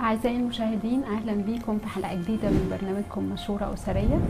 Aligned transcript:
أعزائي 0.00 0.36
المشاهدين 0.36 1.02
أهلا 1.04 1.32
بيكم 1.32 1.78
في 1.78 1.86
حلقة 1.86 2.14
جديدة 2.14 2.50
من 2.50 2.76
برنامجكم 2.80 3.24
مشورة 3.24 3.74
أسرية. 3.74 4.20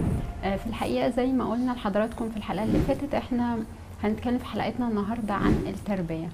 آه، 0.44 0.56
في 0.56 0.66
الحقيقة 0.66 1.08
زي 1.10 1.26
ما 1.32 1.50
قلنا 1.50 1.72
لحضراتكم 1.72 2.30
في 2.30 2.36
الحلقة 2.36 2.64
اللي 2.64 2.78
فاتت 2.78 3.14
إحنا 3.14 3.58
هنتكلم 4.02 4.38
في 4.38 4.44
حلقتنا 4.44 4.88
النهاردة 4.88 5.34
عن 5.34 5.54
التربية. 5.66 6.28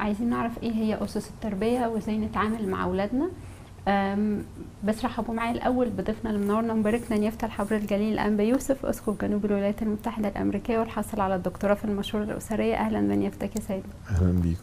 عايزين 0.00 0.30
نعرف 0.30 0.62
إيه 0.62 0.72
هي 0.72 1.04
أسس 1.04 1.30
التربية 1.30 1.86
وإزاي 1.86 2.18
نتعامل 2.18 2.68
مع 2.68 2.84
أولادنا. 2.84 3.28
بس 4.84 5.04
رحبوا 5.04 5.34
معايا 5.34 5.52
الأول 5.52 5.88
بضيفنا 5.88 6.30
اللي 6.30 6.44
منورنا 6.46 6.72
ومباركنا 6.72 7.18
نيافة 7.18 7.46
الحبر 7.46 7.76
الجليل 7.76 8.12
الأنبا 8.12 8.42
يوسف 8.42 8.86
أسقف 8.86 9.20
جنوب 9.24 9.44
الولايات 9.44 9.82
المتحدة 9.82 10.28
الأمريكية 10.28 10.78
والحاصل 10.78 11.20
على 11.20 11.34
الدكتوراه 11.34 11.74
في 11.74 11.84
المشورة 11.84 12.22
الأسرية. 12.24 12.74
أهلا 12.76 13.00
بنيافتك 13.00 13.56
يا 13.56 13.60
سيدنا 13.60 13.92
أهلا 14.10 14.32
بيكم. 14.40 14.60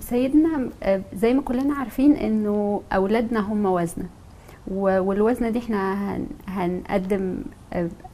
سيدنا 0.00 0.68
زي 1.14 1.34
ما 1.34 1.42
كلنا 1.42 1.74
عارفين 1.74 2.12
إنه 2.16 2.82
أولادنا 2.92 3.40
هم 3.40 3.66
وزنه 3.66 4.06
والوزنه 4.68 5.50
دي 5.50 5.58
إحنا 5.58 5.94
هن- 6.16 6.26
هنقدم 6.48 7.36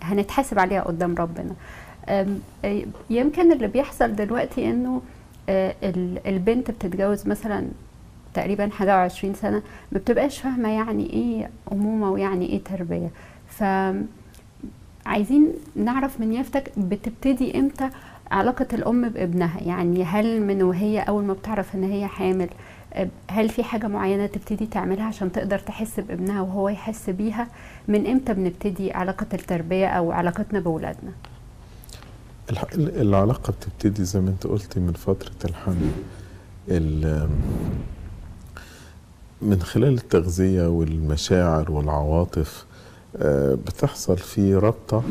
هنتحاسب 0.03 0.59
عليها 0.59 0.81
قدام 0.83 1.15
ربنا. 1.15 1.55
يمكن 3.11 3.53
اللي 3.53 3.67
بيحصل 3.69 4.17
دلوقتي 4.17 4.71
إنه 4.71 5.03
ال- 5.49 6.27
البنت 6.27 6.71
بتتجوز 6.71 7.27
مثلا 7.27 7.67
تقريبا 8.35 8.69
حاجة 8.71 8.97
وعشرين 8.97 9.35
سنة 9.35 9.63
ما 9.93 9.99
بتبقاش 9.99 10.39
فاهمة 10.39 10.69
يعني 10.69 11.11
إيه 11.13 11.51
أمومة 11.73 12.11
ويعني 12.11 12.47
إيه 12.49 12.65
تربية. 12.65 13.11
ف 13.49 13.65
عايزين 15.07 15.53
نعرف 15.77 16.21
من 16.21 16.33
يافتك 16.33 16.73
بتبتدي 16.79 17.59
إمتى 17.59 17.91
علاقة 18.31 18.67
الأم 18.73 19.09
بابنها 19.09 19.61
يعني 19.61 20.05
هل 20.05 20.41
من 20.43 20.63
وهي 20.63 21.01
أول 21.01 21.25
ما 21.25 21.33
بتعرف 21.33 21.75
إن 21.75 21.85
هي 21.85 22.07
حامل 22.07 22.49
هل 23.31 23.49
في 23.49 23.63
حاجة 23.65 23.87
معينة 23.87 24.27
تبتدي 24.27 24.67
تعملها 24.67 25.05
عشان 25.05 25.33
تقدر 25.33 25.59
تحس 25.59 26.01
بابنها 26.01 26.41
وهو 26.43 26.69
يحس 26.69 27.11
بيها؟ 27.11 27.49
من 27.89 28.07
إمتى 28.07 28.35
بنبتدي 28.35 28.93
علاقة 28.93 29.27
التربية 29.35 29.87
أو 29.87 30.13
علاقتنا 30.13 30.61
بولادنا 30.61 31.11
العلاقة 32.81 33.53
بتبتدي 33.53 34.05
زي 34.05 34.21
ما 34.21 34.31
أنت 34.31 34.47
قلت 34.47 34.79
من 34.79 34.93
فترة 34.93 35.51
الحمل. 35.51 35.91
ال- 36.69 37.29
من 39.43 39.63
خلال 39.63 39.95
التغذية 39.95 40.69
والمشاعر 40.69 41.71
والعواطف 41.73 42.66
بتحصل 43.55 44.19
في 44.19 44.55
رابطة 44.55 45.03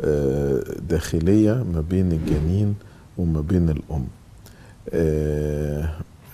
آه، 0.00 0.64
داخلية 0.88 1.52
ما 1.74 1.80
بين 1.90 2.12
الجنين 2.12 2.74
وما 3.18 3.40
بين 3.40 3.70
الأم. 3.70 4.04
آه، 4.90 5.90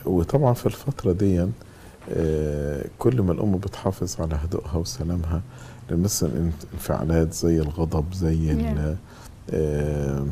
وطبعا 0.06 0.52
في 0.55 0.67
الفترة 0.67 1.12
دي 1.12 1.47
آه، 2.12 2.84
كل 2.98 3.22
ما 3.22 3.33
الأم 3.33 3.56
بتحافظ 3.56 4.20
على 4.20 4.34
هدوءها 4.34 4.77
وسلامها 4.77 5.42
مثلا 5.91 6.30
انف- 6.30 6.67
انفعالات 6.75 7.33
زي 7.34 7.61
الغضب 7.61 8.05
زي 8.14 8.52
ال- 8.52 8.97
آه، 9.50 10.27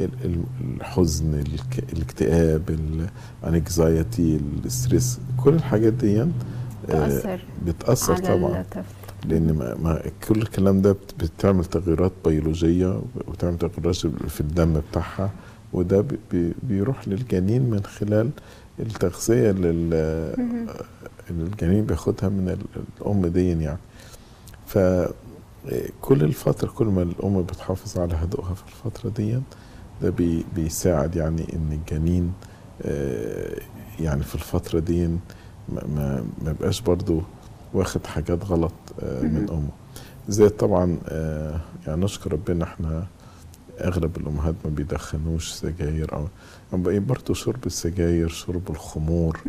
ال- 0.00 0.08
ال- 0.24 0.44
الحزن 0.80 1.44
الاكتئاب 1.92 2.62
ال 3.44 3.56
anxiety 3.56 4.40
ال 4.64 4.72
stress 4.72 5.18
كل 5.44 5.54
الحاجات 5.54 5.92
دي 5.92 6.22
آه، 6.22 6.28
تأثر 6.88 7.40
بتأثر 7.66 8.12
على 8.14 8.22
طبعا. 8.38 8.60
الطفل 8.60 8.82
لأن 9.24 9.52
ما 9.52 9.74
ما 9.82 10.02
كل 10.28 10.42
الكلام 10.42 10.82
ده 10.82 10.92
بت- 10.92 11.14
بتعمل 11.24 11.64
تغييرات 11.64 12.12
بيولوجية 12.24 13.00
وبتعمل 13.28 13.58
تغييرات 13.58 13.96
في 14.28 14.40
الدم 14.40 14.80
بتاعها 14.90 15.30
وده 15.72 16.00
بي- 16.00 16.18
بي- 16.32 16.54
بيروح 16.62 17.08
للجنين 17.08 17.62
من 17.70 17.82
خلال 17.84 18.30
التغذية. 18.80 19.50
اللي 19.50 20.34
الجنين 21.30 21.84
بياخدها 21.84 22.28
من 22.28 22.48
ال- 22.48 22.82
الأم 23.00 23.26
دي 23.26 23.48
يعني 23.50 23.78
ف 24.66 24.78
كل 26.00 26.22
الفترة 26.22 26.68
كل 26.70 26.86
ما 26.86 27.02
الأم 27.02 27.42
بتحافظ 27.42 27.98
على 27.98 28.14
هدوءها 28.14 28.54
في 28.54 28.62
الفترة 28.68 29.10
دي 29.10 29.40
ده 30.02 30.10
بي 30.10 30.44
بيساعد 30.54 31.16
يعني 31.16 31.46
إن 31.52 31.72
الجنين 31.72 32.32
آه، 32.82 33.56
يعني 34.00 34.22
في 34.22 34.34
الفترة 34.34 34.78
دي 34.78 35.06
ما 35.06 35.18
ما 35.68 36.24
ما 36.44 36.50
يبقاش 36.50 36.80
برضو 36.80 37.22
واخد 37.74 38.06
حاجات 38.06 38.44
غلط 38.44 38.72
آه، 39.02 39.22
من. 39.22 39.46
أمه 39.50 39.68
زي 40.28 40.48
طبعا 40.48 40.98
آه، 41.08 41.60
يعني 41.86 42.04
نشكر 42.04 42.32
ربنا 42.32 42.64
إحنا 42.64 43.06
أغلب 43.80 44.16
الأمهات 44.16 44.54
ما 44.64 44.70
بيدخنوش 44.70 45.50
سجاير 45.52 46.12
أو 46.12 46.26
أو 46.72 46.78
برضو 47.00 47.34
شرب 47.34 47.66
السجاير 47.66 48.28
شرب 48.28 48.70
الخمور. 48.70 49.40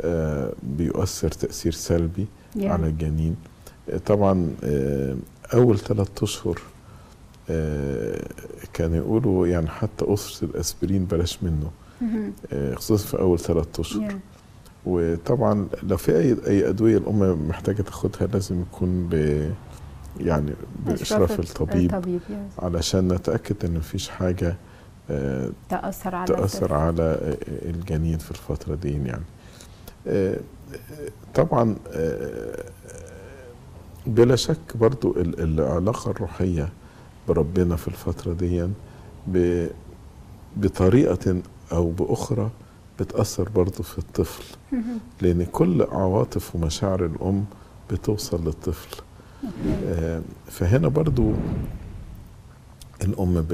آه، 0.00 0.52
بيؤثر 0.62 1.28
تأثير 1.28 1.72
سلبي 1.72 2.26
يعني. 2.56 2.68
على 2.68 2.86
الجنين 2.86 3.36
طبعا 4.06 4.50
أول 5.54 5.78
ثلاث 5.78 6.22
أشهر 6.22 6.60
كانوا 8.72 8.96
يقولوا 8.96 9.46
يعني 9.46 9.68
حتى 9.68 10.04
قرص 10.04 10.42
الأسبرين 10.42 11.04
بلاش 11.04 11.38
منه 11.42 11.70
خصوصا 12.74 13.06
في 13.06 13.18
أول 13.18 13.38
ثلاث 13.38 13.80
أشهر 13.80 14.02
يعني. 14.02 14.20
وطبعا 14.86 15.68
لو 15.82 15.96
في 15.96 16.16
اي 16.18 16.36
أي 16.46 16.68
أدوية 16.68 16.96
الأم 16.98 17.48
محتاجة 17.48 17.82
تاخدها 17.82 18.26
لازم 18.28 18.60
يكون 18.60 19.08
ب 19.08 19.14
يعني 20.20 20.52
بإشراف 20.86 21.40
الطبيب 21.40 21.94
الطبيب 21.94 22.20
يعني. 22.30 22.48
علشان 22.58 23.12
نتأكد 23.12 23.64
إن 23.64 23.74
مفيش 23.74 24.08
حاجة 24.08 24.56
آه، 25.10 25.50
تأثر 25.68 26.14
على 26.14 26.34
الطفل. 26.34 26.72
على 26.74 27.36
الجنين 27.62 28.18
في 28.18 28.30
الفترة 28.30 28.74
دي 28.74 28.92
يعني 28.92 29.22
آه، 30.06 30.34
آه، 30.74 31.08
طبعا 31.34 31.76
آه، 31.92 32.64
بلا 34.06 34.36
شك 34.36 34.76
برضو 34.76 35.12
ال- 35.16 35.40
العلاقة 35.60 36.10
الروحية 36.10 36.68
بربنا 37.28 37.76
في 37.76 37.88
الفترة 37.88 38.32
دي 38.32 38.68
ب- 39.26 39.68
بطريقة 40.56 41.42
أو 41.72 41.90
بأخرى 41.90 42.50
بتأثر 43.00 43.48
برضو 43.48 43.82
في 43.82 43.98
الطفل. 43.98 44.44
لأن 45.20 45.44
كل 45.52 45.82
عواطف 45.82 46.54
ومشاعر 46.56 47.04
الأم 47.04 47.44
بتوصل 47.90 48.44
للطفل. 48.44 49.02
آه، 49.86 50.22
فهنا 50.46 50.88
برضو 50.88 51.32
الأم 53.04 53.44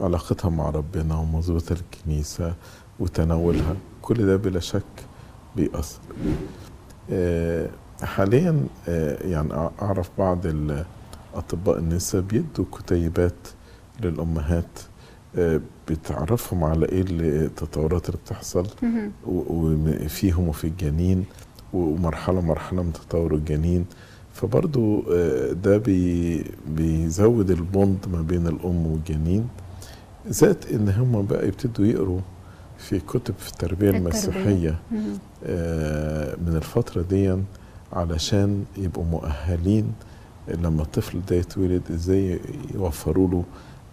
علاقتها 0.00 0.48
مع 0.48 0.70
ربنا 0.70 1.14
ومظبوطة 1.18 1.72
الكنيسة 1.72 2.54
وتناولها 3.00 3.76
كل 4.02 4.26
ده 4.26 4.36
بلا 4.36 4.60
شك 4.60 4.82
بيأثر. 5.56 5.98
آه، 7.10 7.68
حاليا 8.02 8.66
آه، 8.88 9.26
يعني 9.26 9.48
أع- 9.48 9.82
أعرف 9.82 10.10
بعض 10.18 10.46
ال- 10.46 10.84
أطباء 11.34 11.78
النساء 11.78 12.20
بيدوا 12.20 12.64
كتيبات 12.78 13.34
للأمهات 14.02 14.78
بتعرفهم 15.88 16.64
على 16.64 16.86
إيه 16.88 17.04
التطورات 17.10 18.06
اللي 18.08 18.18
بتحصل. 18.24 18.66
وفيهم 19.26 20.48
وفي 20.48 20.66
الجنين 20.66 21.24
ومرحلة 21.72 22.40
مرحلة 22.40 22.82
من 22.82 22.92
تطور 22.92 23.34
الجنين 23.34 23.84
فبرضو 24.34 25.02
آه، 25.12 25.52
ده 25.52 25.78
بي 25.78 26.44
بيزود 26.68 27.50
البوند 27.50 27.98
ما 28.12 28.22
بين 28.22 28.46
الأم 28.46 28.86
والجنين 28.86 29.48
زائد 30.28 30.56
إن 30.72 30.88
هم 30.88 31.26
بقى 31.26 31.48
يبتدوا 31.48 31.86
يقروا 31.86 32.20
في 32.78 32.98
كتب 33.00 33.34
في. 33.92 33.96
المسيحية 33.96 34.78
مهم. 34.92 35.18
آه، 35.44 36.36
من 36.46 36.56
الفترة 36.56 37.02
دي 37.02 37.36
علشان 37.92 38.64
يبقوا 38.76 39.04
مؤهلين 39.04 39.92
لما 40.48 40.82
الطفل 40.82 41.20
ده 41.30 41.36
يتولد 41.36 41.82
إزاي 41.90 42.40
يوفروا 42.74 43.28
له 43.28 43.44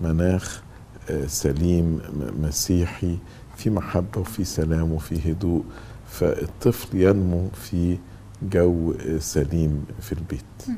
مناخ 0.01 0.61
سليم 1.28 2.02
مسيحي 2.41 3.18
في 3.58 3.69
محبة 3.69 4.22
وفي 4.22 4.44
سلام 4.44 4.91
وفي 4.91 5.31
هدوء 5.31 5.64
فالطفل 6.08 6.97
ينمو 7.02 7.47
في 7.53 7.97
جو 8.52 8.94
سليم 9.20 9.85
في 10.02 10.11
البيت. 10.11 10.78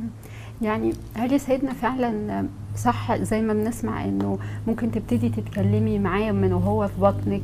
يعني 0.62 0.94
هل 1.14 1.32
يا 1.34 1.38
سيدنا 1.38 1.74
فعلا 1.74 2.46
صح 2.78 3.16
زي 3.16 3.42
ما 3.42 3.54
بنسمع 3.54 4.06
إنه 4.06 4.40
ممكن 4.68 4.92
تبتدي 4.92 5.30
تتكلمي 5.30 6.00
معاه 6.00 6.32
من 6.32 6.54
وهو 6.54 6.88
في 6.88 7.02
بطنك 7.02 7.42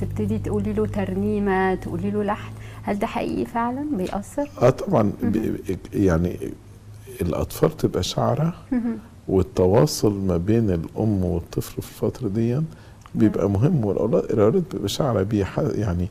تبتدي 0.00 0.38
تقولي 0.38 0.72
له 0.72 0.86
ترنيمة 0.86 1.74
تقولي 1.74 2.10
له 2.10 2.22
لحن 2.22 2.52
هل 2.82 2.98
ده 2.98 3.06
حقيقي 3.06 3.44
فعلا 3.44 3.86
بيأثر؟ 3.96 4.48
آه 4.62 4.70
طبعا 4.70 5.12
يعني 5.94 6.38
الأطفال 7.22 7.76
تبقى 7.76 8.02
شعرة. 8.02 8.54
والتواصل 9.28 10.12
ما 10.26 10.36
بين 10.36 10.70
الأم 10.70 11.24
والطفل 11.24 11.82
في 11.82 11.88
الفترة 12.04 12.28
دي 12.28 12.60
بيبقى 13.14 13.50
مهم 13.50 13.84
والاولاد 13.84 14.24
الأولاد 14.24 14.64
بيبقى 14.72 14.88
شعره 14.88 15.22
بيه 15.22 15.46
يعني 15.74 16.08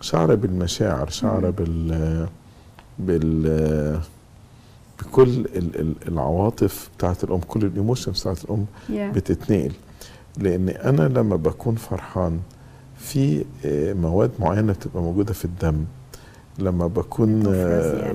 شعره 0.00 0.34
بالمشاعر 0.34 1.08
شعره. 1.08 1.50
بال 1.50 2.26
بال 2.98 4.00
بكل 5.00 5.22
ال- 5.28 5.80
ال- 5.80 5.94
العواطف 6.08 6.90
بتاعت 6.98 7.24
الأم 7.24 7.40
كل 7.40 7.64
الإيموشنز 7.64 8.20
بتاعت 8.20 8.44
الأم. 8.44 8.66
بتتنقل 9.12 9.72
لأن 10.38 10.68
أنا 10.68 11.02
لما 11.08 11.36
بكون 11.36 11.74
فرحان 11.74 12.40
في 12.98 13.44
آه، 13.64 13.92
مواد 13.92 14.30
معينة 14.40 14.72
بتبقى 14.72 15.02
موجودة 15.02 15.32
في 15.32 15.44
الدم 15.44 15.84
لما 16.58 16.86
بكون 16.86 17.42
آه، 17.46 18.14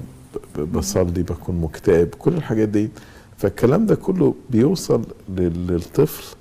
بصلي 0.73 1.23
بكون 1.23 1.61
مكتئب 1.61 2.07
كل 2.19 2.33
الحاجات 2.33 2.69
دي 2.69 2.89
فالكلام 3.37 3.85
ده 3.85 3.95
كله 3.95 4.35
بيوصل 4.49 5.05
لل- 5.29 5.67
للطفل 5.67 6.35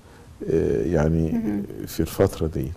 آه، 0.50 0.82
يعني. 0.87 1.62
في 1.87 2.00
الفترة 2.00 2.46
دي. 2.46 2.73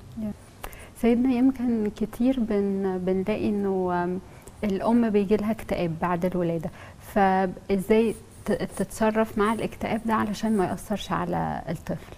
سيدنا 1.02 1.34
يمكن 1.34 1.92
كتير 1.96 2.40
بن 2.40 2.98
بنلاقي 3.06 3.50
إنه 3.50 4.20
الأم 4.64 5.10
بيجي 5.10 5.36
لها 5.36 5.52
اكتئاب 5.52 5.92
بعد 6.02 6.26
الولادة. 6.26 6.70
فإزاي 7.14 8.16
تتصرف 8.78 9.38
مع 9.38 9.54
الاكتئاب 9.54 10.02
ده 10.06 10.14
علشان 10.14 10.58
ما 10.58 10.66
يأثرش 10.66 11.12
على 11.12 11.62
الطفل؟ 11.70 12.16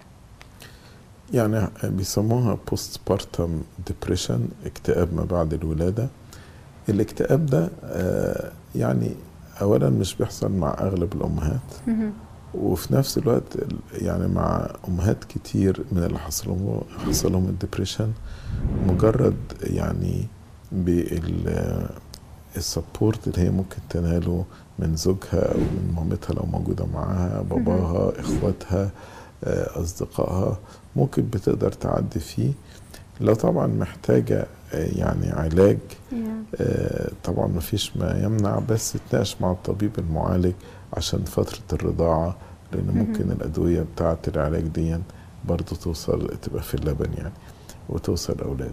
يعني 1.34 1.66
بيسموها 1.84 2.58
postpartum 2.70 3.62
depression 3.86 4.48
اكتئاب 4.66 5.14
ما 5.14 5.24
بعد 5.24 5.54
الولادة. 5.54 6.08
الاكتئاب 6.88 7.46
ده 7.46 7.70
آه، 7.84 8.52
يعني 8.74 9.10
اولا 9.60 9.90
مش 9.90 10.14
بيحصل 10.14 10.52
مع 10.52 10.76
أغلب 10.80 11.12
الأمهات. 11.12 11.60
وفي 12.54 12.94
نفس 12.94 13.18
الوقت 13.18 13.56
ال- 13.56 13.78
يعني 13.92 14.28
مع 14.28 14.70
أمهات 14.88 15.24
كتير 15.24 15.84
من 15.92 16.02
اللي 16.04 16.18
حصل 16.18 16.48
لهم 16.50 16.80
حصل 17.08 17.32
لهم 17.32 17.44
ال 17.44 17.50
depression 17.50 18.12
مجرد 18.88 19.36
يعني 19.62 20.26
بالسبورت 22.54 23.28
اللي 23.28 23.40
هي 23.46 23.50
ممكن 23.50 23.76
تناله 23.90 24.44
من 24.78 24.96
زوجها 24.96 25.52
أو 25.54 25.58
من 25.58 25.92
مامتها 25.96 26.34
لو 26.34 26.46
موجودة 26.52 26.86
معاها 26.94 27.42
باباها 27.42 28.20
إخواتها 28.20 28.90
آه، 29.44 29.80
أصدقائها 29.82 30.58
ممكن 30.96 31.22
بتقدر 31.22 31.72
تعدي 31.72 32.20
فيه. 32.20 32.52
لو 33.20 33.34
طبعا 33.34 33.66
محتاجة 33.66 34.46
يعني 34.72 35.30
علاج. 35.30 35.78
آه، 36.60 37.10
طبعا 37.24 37.46
ما 37.46 37.60
فيش 37.60 37.96
ما 37.96 38.20
يمنع 38.24 38.58
بس 38.58 38.96
تناقش 39.10 39.36
مع 39.40 39.50
الطبيب 39.52 39.90
المعالج 39.98 40.52
عشان 40.96 41.24
فترة 41.24 41.58
الرضاعة 41.72 42.36
لأن 42.72 42.86
مهم. 42.86 42.98
ممكن 42.98 43.30
الأدوية 43.30 43.84
بتاعة 43.94 44.18
العلاج 44.28 44.62
دي 44.62 44.96
برضو 45.48 45.74
توصل 45.74 46.28
تبقى 46.42 46.62
في 46.62 46.74
اللبن 46.74 47.12
يعني 47.18 47.32
وتوصل 47.88 48.32
الأولاد 48.32 48.72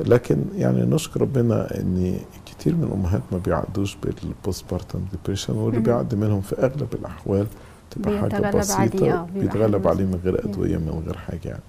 لكن 0.00 0.44
يعني 0.54 0.82
نشكر 0.82 1.20
ربنا 1.20 1.80
إن 1.80 2.16
كتير 2.46 2.74
من 2.74 2.84
الأمهات 2.84 3.22
ما 3.32 3.38
بيعدوش 3.38 3.96
بال 3.96 4.64
postpartum 4.70 5.00
depression 5.12 5.52
واللي 5.54 5.76
مهم. 5.78 5.82
بيعدي 5.84 6.16
منهم 6.16 6.40
في 6.40 6.56
أغلب 6.58 6.94
الأحوال 6.94 7.46
تبقى 7.90 8.18
حاجة 8.18 8.50
بسيطة 8.58 9.12
آه، 9.12 9.26
بيتغلب 9.34 9.88
عليه 9.88 10.04
من 10.04 10.20
غير. 10.24 10.44
أدوية 10.44 10.76
من 10.76 11.02
غير 11.06 11.16
حاجة 11.16 11.48
يعني 11.48 11.62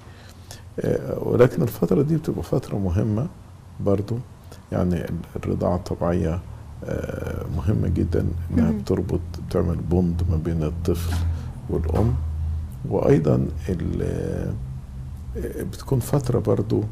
آه، 0.79 1.19
ولكن 1.23 1.61
الفترة 1.61 2.01
دي 2.01 2.17
بتبقى 2.17 2.43
فترة 2.43 2.77
مهمة 2.77 3.27
برضو. 3.79 4.17
يعني 4.71 5.05
الرضاعة 5.35 5.75
الطبيعية 5.75 6.39
آه، 6.85 7.45
مهمة 7.55 7.87
جدا 7.87 8.25
إنها. 8.51 8.71
بتربط 8.71 9.19
بتعمل 9.49 9.75
بوند 9.75 10.21
ما 10.29 10.37
بين 10.37 10.63
الطفل 10.63 11.15
والأم. 11.69 12.15
وأيضا 12.89 13.47
آه، 14.01 14.53
بتكون 15.71 15.99
فترة 15.99 16.39
برضو 16.39 16.83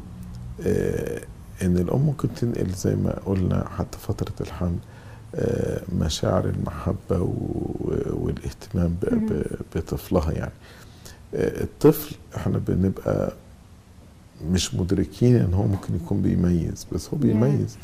آه، 0.66 1.20
إن 1.62 1.76
الأم 1.76 2.00
ممكن 2.00 2.34
تنقل 2.34 2.70
زي 2.70 2.94
ما 2.96 3.14
قلنا 3.26 3.68
حتى 3.78 3.98
فترة 3.98 4.32
الحمل 4.40 4.76
مشاعر 6.00 6.44
المحبة 6.44 7.20
و- 7.20 8.02
والاهتمام 8.12 8.96
بطفلها 9.76 10.32
يعني. 10.32 10.52
الطفل 11.34 12.14
إحنا 12.36 12.58
بنبقى 12.58 13.32
مش 14.52 14.74
مدركين 14.74 15.36
إن 15.36 15.54
هو 15.54 15.66
ممكن 15.66 15.94
يكون 15.94 16.22
بيميز 16.22 16.86
بس 16.92 17.08
هو. 17.10 17.18
بيميز 17.18 17.76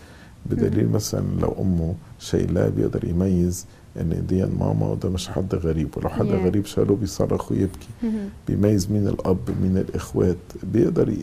بدليل 0.47 0.89
مثلا 0.89 1.25
لو 1.41 1.57
أمه 1.61 1.95
شايلاه 2.19 2.69
بيقدر 2.69 3.05
يميز 3.05 3.67
إن 4.01 4.27
دي 4.29 4.47
ماما 4.47 4.87
وده 4.89 5.09
مش 5.09 5.29
حد 5.29 5.55
غريب 5.55 5.89
ولو 5.97 6.09
حد 6.09 6.27
Yeah. 6.29 6.33
غريب 6.45 6.67
شاله 6.67 6.97
بيصرخ 6.97 7.53
ويبكي 7.53 7.89
مهم. 8.03 8.29
بيميز 8.49 8.91
مين 8.91 9.09
الأب 9.09 9.39
مين 9.63 9.77
الإخوات 9.79 10.37
بيقدر 10.73 11.15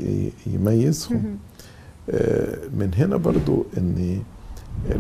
يميزهم 0.48 1.18
مهم. 1.18 1.38
آه، 2.10 2.58
من 2.78 2.92
هنا 2.96 3.18
برضو 3.18 3.66
إن 3.78 4.22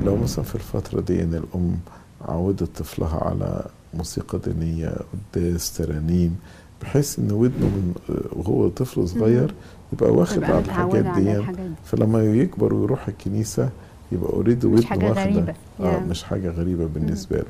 لو 0.05 0.15
مثلا 0.15 0.45
في 0.45 0.55
الفترة 0.55 1.01
دي 1.01 1.23
إن 1.23 1.33
الأم 1.33 1.75
عودت 2.21 2.63
طفلها 2.79 3.17
على 3.23 3.65
موسيقى 3.93 4.39
دينية 4.39 4.95
قداس 5.35 5.77
ترانيم 5.77 6.35
بحيث 6.81 7.19
إن 7.19 7.31
ودنه 7.31 7.65
من 7.65 7.93
وهو 8.31 8.69
طفل 8.69 9.07
صغير 9.07 9.53
يبقى 9.93 10.11
واخد 10.11 10.43
على 10.43 10.59
الحاجات 10.59 11.05
دي. 11.05 11.43
فلما 11.85 12.23
يكبر 12.23 12.73
ويروح 12.73 13.07
الكنيسة 13.07 13.69
يبقى 14.11 14.33
اوريدي 14.33 14.67
مش 14.67 14.85
حاجة 14.85 15.05
واخدة. 15.05 15.23
غريبة. 15.23 15.53
آه 15.79 15.93
يا. 15.93 15.99
مش 15.99 16.23
حاجة 16.23 16.49
غريبة 16.49 16.85
بالنسبة 16.85 17.37
له. 17.37 17.45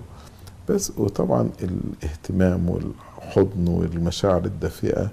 بس 0.70 0.92
وطبعا 0.98 1.50
الاهتمام 1.64 2.70
والحضن 2.70 3.68
والمشاعر 3.68 4.46
الدافئة 4.46 5.10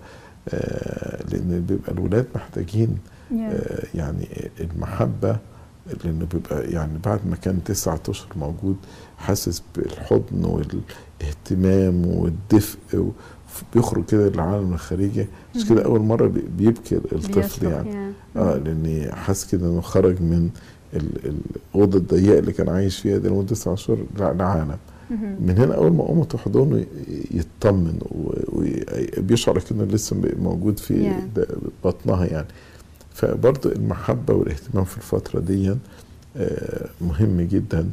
آه 0.48 1.22
لأن 1.30 1.64
بيبقى 1.68 1.92
الولاد 1.92 2.26
محتاجين. 2.34 2.98
آه 3.32 3.82
يعني 3.94 4.28
المحبة 4.60 5.36
لأنه 6.04 6.26
بيبقى 6.32 6.70
يعني 6.70 6.98
بعد 7.04 7.20
ما 7.30 7.36
كان 7.36 7.64
تسعة 7.64 8.00
أشهر 8.08 8.28
موجود 8.36 8.76
حاسس 9.18 9.62
بالحضن 9.76 10.44
والإهتمام 10.44 12.06
والدفء 12.06 12.78
و- 12.98 13.10
بيخرج 13.74 14.04
كده 14.04 14.28
للعالم 14.28 14.72
الخارجي. 14.74 15.26
مش 15.56 15.68
كده 15.68 15.98
مرة 15.98 16.26
بي- 16.26 16.44
بيبكي 16.58 16.96
الطفل 16.96 17.66
يعني. 17.66 17.90
يا. 17.90 18.12
آه. 18.36 18.56
لأني 18.58 19.12
حاسس 19.12 19.50
كده 19.52 19.66
إنه 19.66 19.80
خرج 19.80 20.22
من 20.22 20.50
ال- 20.94 21.34
الأوضة 21.74 21.98
الضيقة 21.98 22.38
اللي 22.38 22.52
كان 22.52 22.68
عايش 22.68 22.98
فيها 22.98 23.18
دي 23.18 23.28
لمدة 23.28 23.46
تسعة 23.46 23.72
أشهر 23.74 23.98
لع- 24.18 24.32
لعالم. 24.32 24.76
من 25.40 25.54
هنا 25.58 25.74
أول 25.74 25.92
ما 25.92 26.10
أمه 26.12 26.24
تحضنه 26.24 26.84
يطمن 27.30 27.98
وبيشعر 29.18 29.58
كأنه 29.58 29.84
لسه 29.84 30.16
موجود 30.38 30.78
في 30.78 31.12
بطنها 31.84 32.24
يعني. 32.26 32.46
فبرضه 33.14 33.72
المحبة 33.72 34.34
والاهتمام 34.34 34.84
في 34.84 34.96
الفترة 34.96 35.40
دي 35.40 35.74
آه، 36.36 36.86
مهم 37.00 37.40
جدا. 37.40 37.90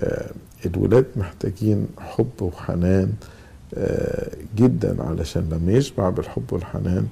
آه، 0.00 0.30
الولاد 0.66 1.06
محتاجين 1.16 1.86
حب 1.98 2.30
وحنان. 2.42 3.12
جدا 4.56 5.02
علشان 5.02 5.48
لما 5.50 5.72
يشبع 5.72 6.10
بالحب 6.10 6.52
والحنان 6.52 7.06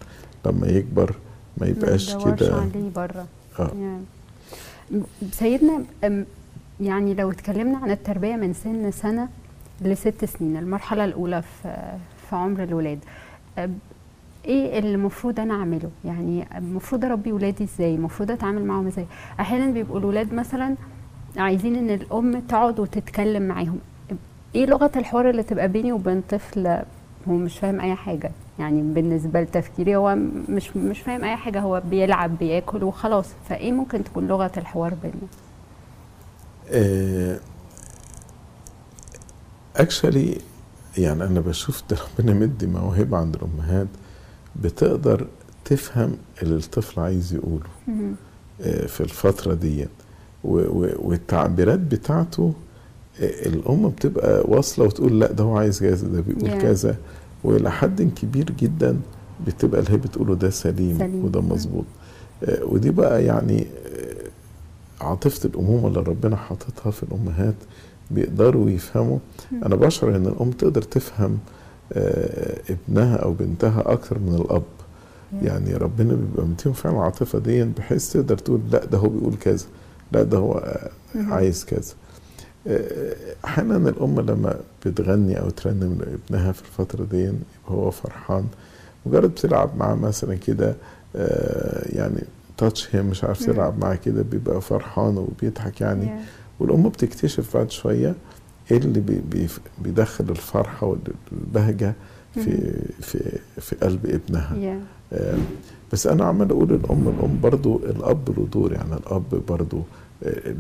لما 0.47 0.67
يكبر 0.67 1.15
ما 1.59 1.67
يبقاش 1.67 2.15
كده. 2.17 2.55
عليه 2.57 2.91
بره. 2.97 3.27
آه. 3.59 3.71
يا. 3.81 4.01
سيدنا 5.33 5.85
يعني 6.81 7.15
لو 7.15 7.31
اتكلمنا 7.31 7.79
عن 7.79 7.91
التربية 7.91 8.37
من 8.37 8.53
سن 8.53 8.91
سنة 8.91 9.29
لست 9.81 10.25
سنين 10.25 10.57
المرحلة 10.57 11.05
الأولى 11.05 11.43
في 11.43 11.93
في 12.31 12.37
عمر 12.37 12.63
الولاد 12.63 12.99
إيه 14.45 14.79
اللي 14.79 14.95
المفروض 14.95 15.41
أنا 15.41 15.55
أعمله؟ 15.55 15.91
يعني 16.05 16.59
المفروض 16.59 17.05
أربي 17.05 17.33
ولادي 17.33 17.65
إزاي؟ 17.65 17.95
المفروض 17.95 18.31
أتعامل 18.31 18.65
معاهم 18.65 18.87
إزاي؟ 18.87 19.07
أحيانا 19.41 19.71
بيبقوا 19.73 19.99
الولاد 19.99 20.35
مثلا 20.35 20.75
عايزين 21.37 21.77
إن 21.77 21.91
الأم 21.91 22.41
تقعد 22.41 22.81
وتتكلم 22.81 23.43
معاهم. 23.43 23.79
إيه 24.55 24.67
لغة 24.67 24.91
الحوار 24.97 25.31
اللي 25.31 25.43
تبقى 25.43 25.69
بيني 25.69 25.93
وبين 25.93 26.23
طفل 26.31 26.67
هو 27.29 27.33
مش 27.33 27.59
فاهم 27.59 27.81
اي 27.81 27.95
حاجة؟ 27.95 28.31
يعني 28.59 28.83
بالنسبة 28.83 29.41
لتفكيري 29.41 29.97
هو 29.97 30.15
مش 30.49 30.77
مش 30.77 31.01
فاهم 31.01 31.25
اي 31.25 31.37
حاجة 31.37 31.61
هو 31.61 31.83
بيلعب 31.91 32.39
بياكل 32.39 32.85
وخلاص. 32.85 33.27
فايه 33.49 33.73
ممكن 33.73 34.05
تكون 34.05 34.27
لغة 34.27 34.53
الحوار 34.57 34.95
بيننا؟ 35.03 35.29
اكشلي 39.77 40.39
يعني 40.99 41.25
أنا 41.25 41.41
بشوف 41.41 41.83
ده 41.91 41.97
ربنا 42.19 42.35
مدي 42.35 42.67
موهبة 42.67 43.17
عند 43.19 43.35
الأمهات 43.37 43.87
بتقدر 44.57 45.27
تفهم 45.65 46.17
اللي 46.43 46.57
الطفل 46.57 47.01
عايز 47.01 47.35
يقوله. 47.35 47.67
آه، 48.61 48.87
في 48.87 49.01
الفترة 49.01 49.55
دي 49.55 49.87
و- 50.45 50.59
و- 50.85 50.95
والتعبيرات 50.99 51.79
بتاعته 51.81 52.43
آه، 52.45 52.55
الأم 53.21 53.89
بتبقى 53.89 54.45
واصلة 54.49 54.85
وتقول 54.87 55.21
لا 55.21 55.33
ده 55.33 55.45
هو 55.45 55.57
عايز 55.57 55.81
كذا 55.81 56.09
ده 56.09 56.21
بيقول 56.21 56.51
Yeah. 56.51 56.63
كذا 56.63 56.97
وإلى 57.45 57.71
حد 57.71 58.03
كبير 58.03 58.51
جدا 58.51 58.97
بتبقى 59.47 59.81
اللي 59.81 59.93
هي 59.93 59.97
بتقوله 59.97 60.35
ده 60.35 60.51
سليم, 60.51 60.99
سليم. 60.99 61.25
وده. 61.25 61.41
مظبوط 61.41 61.85
آه، 62.45 62.65
ودي 62.65 62.91
بقى 62.91 63.25
يعني 63.25 63.67
آه، 63.87 65.05
عاطفة 65.05 65.49
الأمومة 65.49 65.89
اللي 65.89 66.01
ربنا 66.01 66.37
حاططها 66.37 66.91
في 66.91 67.03
الأمهات 67.03 67.55
بيقدروا 68.11 68.71
يفهموا. 68.71 69.19
أنا 69.53 69.77
بشعر 69.77 70.17
إن 70.17 70.27
الأم 70.27 70.51
تقدر 70.51 70.83
تفهم 70.83 71.39
آه، 71.93 72.59
ابنها 72.71 73.17
أو 73.17 73.33
بنتها 73.33 73.83
أكتر 73.93 74.19
من 74.19 74.35
الأب 74.35 74.63
يعني 75.43 75.75
ربنا 75.75 76.15
بيبقى 76.15 76.47
مديهم 76.47 76.73
فعلا 76.73 76.97
العاطفه 76.97 77.39
دي 77.39 77.65
بحيث 77.65 78.13
تقدر 78.13 78.39
تقول 78.39 78.61
لا 78.73 78.85
ده 78.85 78.99
هو 78.99 79.09
بيقول 79.09 79.35
كذا 79.37 79.67
لا 80.13 80.23
ده 80.23 80.39
هو 80.39 80.53
آه،. 80.53 80.91
عايز 81.17 81.65
كذا 81.65 81.95
أحيانا 83.45 83.77
الأم 83.89 84.21
لما 84.21 84.57
بتغني 84.87 85.41
أو 85.41 85.51
ترنم 85.51 85.99
لابنها 86.01 86.53
في 86.53 86.63
الفترة 86.63 87.05
دي 87.05 87.19
يبقى 87.23 87.35
هو 87.69 87.91
فرحان 87.91 88.45
مجرد 89.07 89.31
بتلعب 89.31 89.77
معاه 89.77 89.95
مثلا 89.95 90.35
كده 90.35 90.75
آه، 91.17 91.97
يعني 91.97 92.23
تاتش 92.59 92.97
هي 92.97 93.03
مش 93.03 93.25
عارف. 93.25 93.45
تلعب 93.47 93.79
معاه 93.79 93.95
كده 93.95 94.23
بيبقى 94.23 94.61
فرحان 94.61 95.19
وبيضحك 95.19 95.81
يعني. 95.81 96.11
والأم 96.61 96.89
بتكتشف 96.89 97.57
بعد 97.57 97.71
شوية 97.71 98.15
إيه 98.71 98.77
اللي 98.79 99.01
بي 99.01 99.21
بي 99.31 99.49
بيدخل 99.83 100.25
الفرحة 100.31 100.87
والبهجة 100.87 101.95
في 102.35 102.73
في 103.01 103.39
في 103.61 103.77
قلب 103.77 104.07
ابنها. 104.07 104.79
آه، 105.13 105.39
بس 105.93 106.07
أنا 106.07 106.25
عمال 106.25 106.51
أقول 106.51 106.73
الأم 106.75 107.09
الأم 107.19 107.41
برضو 107.43 107.77
الأب 107.77 108.39
له 108.39 108.47
دور 108.53 108.73
يعني 108.73 108.95
الأب 108.95 109.43
برضو 109.49 109.83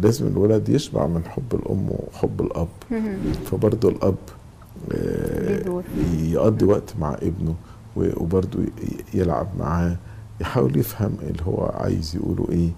لازم 0.02 0.26
الولد 0.26 0.68
يشبع 0.68 1.06
من 1.06 1.25
حب 1.25 1.54
الأم 1.54 1.88
وحب 1.90 2.40
الأب 2.40 2.68
مهم. 2.90 3.18
فبرضو 3.50 3.88
الأب 3.88 4.14
آه،. 4.92 5.83
يقضي 6.23 6.64
وقت 6.64 6.94
مع 7.00 7.14
ابنه 7.14 7.54
و- 7.97 8.23
وبرضو 8.23 8.59
ي- 8.62 8.68
يلعب 9.14 9.49
معاه 9.59 9.97
يحاول 10.40 10.76
يفهم 10.76 11.16
اللي 11.23 11.42
هو 11.47 11.73
عايز 11.75 12.16
يقوله 12.16 12.47
إيه 12.50 12.71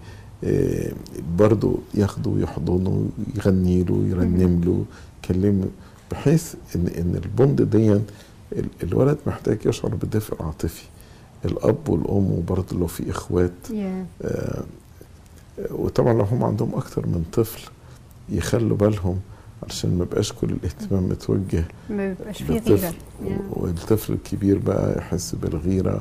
آه، 0.44 0.92
برضو 1.38 1.78
ياخده 1.94 2.30
ويحضنه 2.30 3.08
يغني 3.36 3.82
له 3.84 4.06
يرنم 4.10 4.60
له 4.64 4.84
يكلمه 5.24 5.66
بحيث 6.10 6.54
ان 6.76 6.86
إن 6.88 7.20
البوند 7.24 7.62
دي 7.62 7.92
ال- 7.92 8.02
الولد 8.82 9.18
محتاج 9.26 9.58
يشعر 9.66 9.94
بالدفء 9.94 10.34
العاطفي 10.40 10.82
الأب 11.44 11.88
والأم 11.88 12.32
وبرضه 12.32 12.78
لو 12.78 12.86
في 12.86 13.10
إخوات 13.10 13.52
yeah. 13.68 13.72
آه، 14.24 14.64
وطبعا 15.70 16.12
لو 16.12 16.24
هم 16.24 16.44
عندهم 16.44 16.74
أكتر 16.74 17.06
من 17.06 17.24
طفل 17.32 17.70
يخلوا 18.28 18.76
بالهم 18.76 19.20
علشان 19.62 19.98
ما 19.98 20.04
يبقاش 20.04 20.32
كل 20.32 20.50
الاهتمام 20.50 21.02
متوجه 21.02 21.64
ما 21.90 22.08
بيبقاش 22.08 22.42
فيه 22.42 22.58
غيرة. 22.58 22.94
والطفل 23.50 24.12
الكبير 24.12 24.58
بقى 24.58 24.98
يحس 24.98 25.34
بالغيرة 25.34 26.00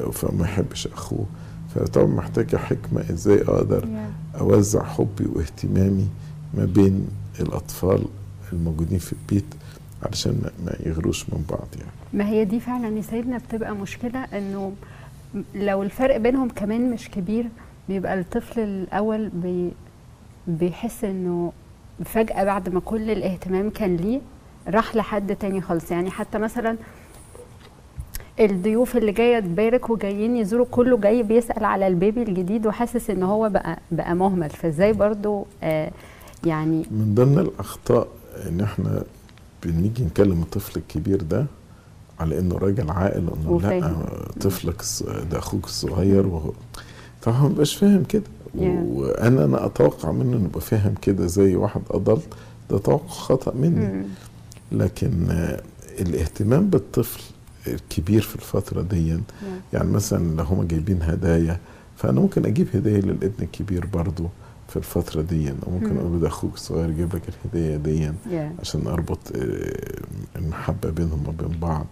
آه، 0.00 0.10
فما 0.10 0.44
يحبش 0.44 0.86
أخوه 0.86 1.26
فطبعا 1.74 2.06
محتاجة 2.06 2.56
حكمة 2.56 3.04
إزاي 3.10 3.42
أقدر 3.42 3.82
yeah. 3.82 4.38
أوزع 4.40 4.84
حبي 4.84 5.26
واهتمامي 5.34 6.08
ما 6.54 6.64
بين 6.64 7.08
الأطفال 7.40 8.04
الموجودين 8.52 8.98
في 8.98 9.12
البيت 9.12 9.44
علشان 10.02 10.42
ما- 10.66 10.76
يغروش 10.86 11.28
من 11.30 11.44
بعض 11.50 11.68
يعني 11.78 11.90
ما 12.12 12.28
هي 12.28 12.44
دي 12.44 12.60
فعلا 12.60 12.96
يا 12.96 13.02
سيدنا 13.02 13.38
بتبقى 13.38 13.74
مشكلة 13.74 14.18
إنه 14.24 14.72
لو 15.54 15.82
الفرق 15.82 16.16
بينهم 16.16 16.48
كمان 16.48 16.90
مش 16.90 17.08
كبير 17.10 17.46
بيبقى 17.92 18.20
الطفل 18.20 18.60
الأول 18.60 19.28
بي 19.28 19.70
بيحس 20.46 21.04
إنه 21.04 21.52
فجأة 22.04 22.44
بعد 22.44 22.68
ما 22.68 22.80
كل 22.80 23.10
الاهتمام 23.10 23.70
كان 23.70 23.96
ليه 23.96 24.20
راح 24.68 24.96
لحد 24.96 25.36
تاني 25.36 25.60
خالص 25.60 25.90
يعني 25.90 26.10
حتى 26.10 26.38
مثلا 26.38 26.76
الضيوف 28.40 28.96
اللي 28.96 29.12
جاية 29.12 29.40
تبارك 29.40 29.90
وجايين 29.90 30.36
يزوروا 30.36 30.66
كله 30.70 30.96
جاي 30.98 31.22
بيسأل 31.22 31.64
على 31.64 31.86
البيبي 31.86 32.22
الجديد 32.22 32.66
وحاسس 32.66 33.10
إن 33.10 33.22
هو 33.22 33.48
بقى 33.48 33.78
بقى 33.90 34.14
مهمل 34.14 34.50
فإزاي 34.50 34.92
برضو 34.92 35.46
آه 35.62 35.90
يعني 36.46 36.84
من 36.90 37.14
ضمن 37.14 37.38
الأخطاء 37.38 38.08
إن 38.48 38.60
إحنا 38.60 39.02
بنيجي 39.64 40.04
نكلم 40.04 40.42
الطفل 40.42 40.78
الكبير 40.80 41.22
ده 41.22 41.46
على 42.20 42.38
إنه 42.38 42.58
راجل 42.58 42.90
عاقل 42.90 43.18
إنه 43.46 43.60
لأ. 43.62 43.94
طفلك 44.40 44.82
ده 45.30 45.38
أخوك 45.38 45.64
الصغير 45.64 46.26
وهو 46.26 46.52
طبعا 47.22 47.36
هو 47.36 47.48
مبقاش 47.48 47.76
فاهم 47.76 48.04
كده 48.04 48.22
Yeah. 48.56 48.58
وأنا 48.86 49.44
أنا 49.44 49.66
أتوقع 49.66 50.12
منه 50.12 50.36
إنه 50.36 50.44
يبقى 50.44 50.60
فاهم 50.60 50.94
كده 51.02 51.26
زي 51.26 51.56
واحد 51.56 51.80
أدلت 51.90 52.26
ده 52.70 52.78
توقع 52.78 53.06
خطأ 53.08 53.54
مني 53.54 53.86
مم. 53.86 54.04
لكن 54.72 55.12
الاهتمام 56.00 56.70
بالطفل 56.70 57.20
الكبير 57.66 58.22
في 58.22 58.36
الفترة 58.36 58.82
دي 58.82 59.18
يعني 59.72 59.90
مثلا 59.90 60.36
لو 60.36 60.44
هما 60.44 60.64
جايبين 60.64 61.02
هدايا 61.02 61.58
فأنا 61.96 62.20
ممكن 62.20 62.44
أجيب 62.46 62.66
هدية 62.74 63.00
للابن 63.00 63.42
الكبير 63.42 63.86
برضو 63.86 64.24
في 64.68 64.76
الفترة 64.76 65.22
دي 65.22 65.52
وممكن 65.66 65.92
مم. 65.92 65.98
أقول 65.98 66.12
له 66.12 66.18
ده 66.18 66.28
أخوك 66.28 66.54
الصغير 66.54 66.90
جايب 66.90 67.14
لك 67.16 67.22
الهدية 67.54 67.76
دي 67.76 68.08
Yeah. 68.08 68.60
عشان 68.60 68.86
أربط 68.86 69.18
آه، 69.36 69.98
المحبة 70.36 70.90
بينهم 70.90 71.22
وبين 71.28 71.58
بعض 71.60 71.86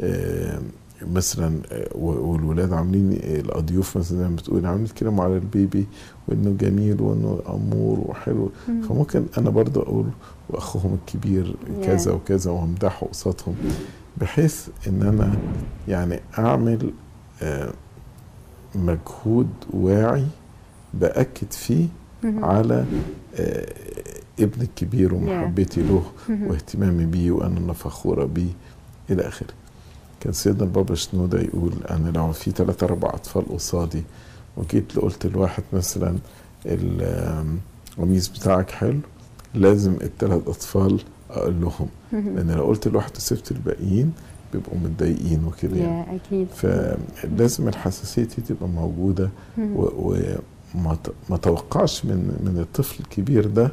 آه، 0.00 0.60
مثلا 1.02 1.60
آه، 1.72 1.88
والولاد 1.94 2.72
عاملين 2.72 3.12
آه، 3.22 3.40
الأضيوف 3.40 3.98
مثلا 3.98 4.18
زي 4.18 4.28
ما 4.28 4.36
بتقول 4.36 4.66
عاملين 4.66 4.84
يتكلموا 4.84 5.24
على 5.24 5.34
البيبي 5.36 5.86
وإنه 6.28 6.50
جميل 6.60 7.00
وإنه 7.02 7.40
أمور 7.48 8.00
وحلو 8.00 8.50
مم. 8.68 8.82
فممكن 8.82 9.24
أنا 9.38 9.50
برضه 9.50 9.82
أقول 9.82 10.06
واخوهم 10.50 10.94
الكبير 10.94 11.56
كذا. 11.84 12.12
وكذا 12.12 12.50
وامدحه 12.50 13.06
قصادهم 13.06 13.54
بحيث 14.16 14.68
إن 14.86 15.02
أنا 15.02 15.32
يعني 15.88 16.20
أعمل 16.38 16.90
آه، 17.42 17.72
مجهود 18.74 19.48
واعي 19.70 20.26
بأكد 20.94 21.52
فيه. 21.52 21.86
على 22.24 22.84
ابني 24.40 24.64
الكبير 24.64 25.14
ومحبتي 25.14 25.82
له. 25.82 26.02
واهتمامي 26.28 27.04
بيه 27.06 27.30
وأنا 27.30 27.72
فخوره 27.72 28.24
بيه 28.24 28.50
إلى 29.10 29.28
آخره 29.28 29.48
كان 30.20 30.32
سيدنا 30.32 30.62
البابا 30.64 30.94
شنودة 30.94 31.40
يقول 31.40 31.72
أنا 31.90 32.08
لو 32.10 32.32
في 32.32 32.50
ثلاثة 32.50 32.84
أربع 32.86 33.08
أطفال 33.08 33.48
قصادي 33.48 34.02
وجيت 34.56 34.98
قلت 34.98 35.26
لواحد 35.26 35.62
مثلا 35.72 36.18
القميص 36.66 38.28
بتاعك 38.28 38.70
حلو 38.70 39.00
لازم 39.54 39.92
الثلاث 40.02 40.48
أطفال 40.48 41.00
أقول 41.30 41.60
لهم. 41.60 41.88
لأن 42.12 42.50
لو 42.50 42.64
قلت 42.64 42.88
لواحد 42.88 43.10
وسبت 43.16 43.50
الباقيين 43.50 44.12
بيبقوا 44.52 44.78
متضايقين 44.84 45.44
وكده 45.44 45.76
يعني. 45.76 46.10
يا 46.10 46.16
أكيد. 46.26 46.48
فلازم 46.48 47.68
الحساسية 47.68 48.22
دي 48.22 48.42
تبقى 48.48 48.68
موجودة 48.68 49.28
مم. 49.58 49.76
وما 49.76 51.36
توقعش 51.42 52.04
من 52.04 52.16
من 52.44 52.58
الطفل 52.60 53.00
الكبير 53.00 53.46
ده 53.46 53.72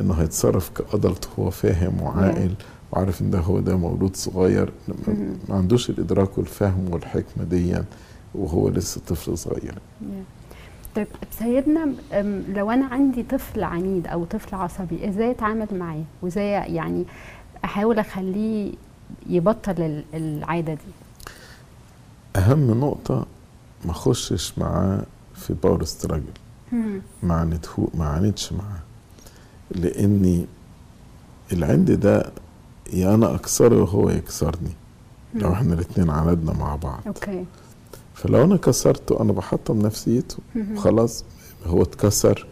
إنه 0.00 0.14
هيتصرف 0.14 0.70
كادلت 0.70 1.28
هو 1.38 1.50
فاهم 1.50 2.02
وعاقل. 2.02 2.50
وعارف 2.96 3.22
إن 3.22 3.30
ده 3.30 3.38
هو 3.38 3.60
ده 3.60 3.76
مولود 3.76 4.16
صغير 4.16 4.72
ما- 4.88 5.54
عندوش 5.56 5.90
الإدراك 5.90 6.38
والفهم 6.38 6.88
والحكمة 6.90 7.44
دي 7.44 7.76
وهو 8.34 8.68
لسه 8.68 9.00
طفل 9.08 9.38
صغير. 9.38 9.78
طيب 10.96 11.06
سيدنا 11.38 11.92
لو 12.48 12.70
أنا 12.70 12.86
عندي 12.86 13.22
طفل 13.22 13.64
عنيد 13.64 14.06
أو 14.06 14.24
طفل 14.24 14.54
عصبي 14.56 15.08
إزاي 15.08 15.30
أتعامل 15.30 15.66
معاه؟ 15.72 16.02
وإزاي 16.22 16.50
يعني 16.74 17.04
أحاول 17.64 17.98
أخليه 17.98 18.72
يبطل 19.26 19.82
ال- 19.82 20.04
العادة 20.14 20.74
دي؟ 20.74 20.80
أهم 22.36 22.80
نقطة 22.80 23.26
ما 23.84 23.90
أخشش 23.90 24.58
معاه 24.58 25.02
في 25.34 25.54
باور 25.62 25.84
ستراجل 25.84 26.24
ما 27.22 27.58
ما 27.94 28.04
عاندش 28.04 28.52
معاه. 28.52 28.80
لأني 29.70 30.46
العند 31.52 31.90
ده 31.90 32.30
يا 32.92 33.14
أنا 33.14 33.34
اكسره 33.34 33.82
وهو 33.82 34.10
يكسرني. 34.10 34.72
لو 35.34 35.52
إحنا 35.52 35.74
الاتنين 35.74 36.10
عاندنا 36.10 36.52
مع 36.52 36.76
بعض. 36.76 37.00
okay. 37.06 37.44
فلو 38.14 38.44
أنا 38.44 38.56
كسرته 38.56 39.20
أنا 39.20 39.32
بحطم 39.32 39.78
نفسيته. 39.78 40.36
خلاص 40.76 41.24
هو 41.66 41.82
اتكسر 41.82 42.46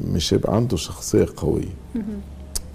مش 0.00 0.34
هيبقى 0.34 0.56
عنده 0.56 0.76
شخصية 0.76 1.26
قوية. 1.36 1.74
مهم. 1.94 2.20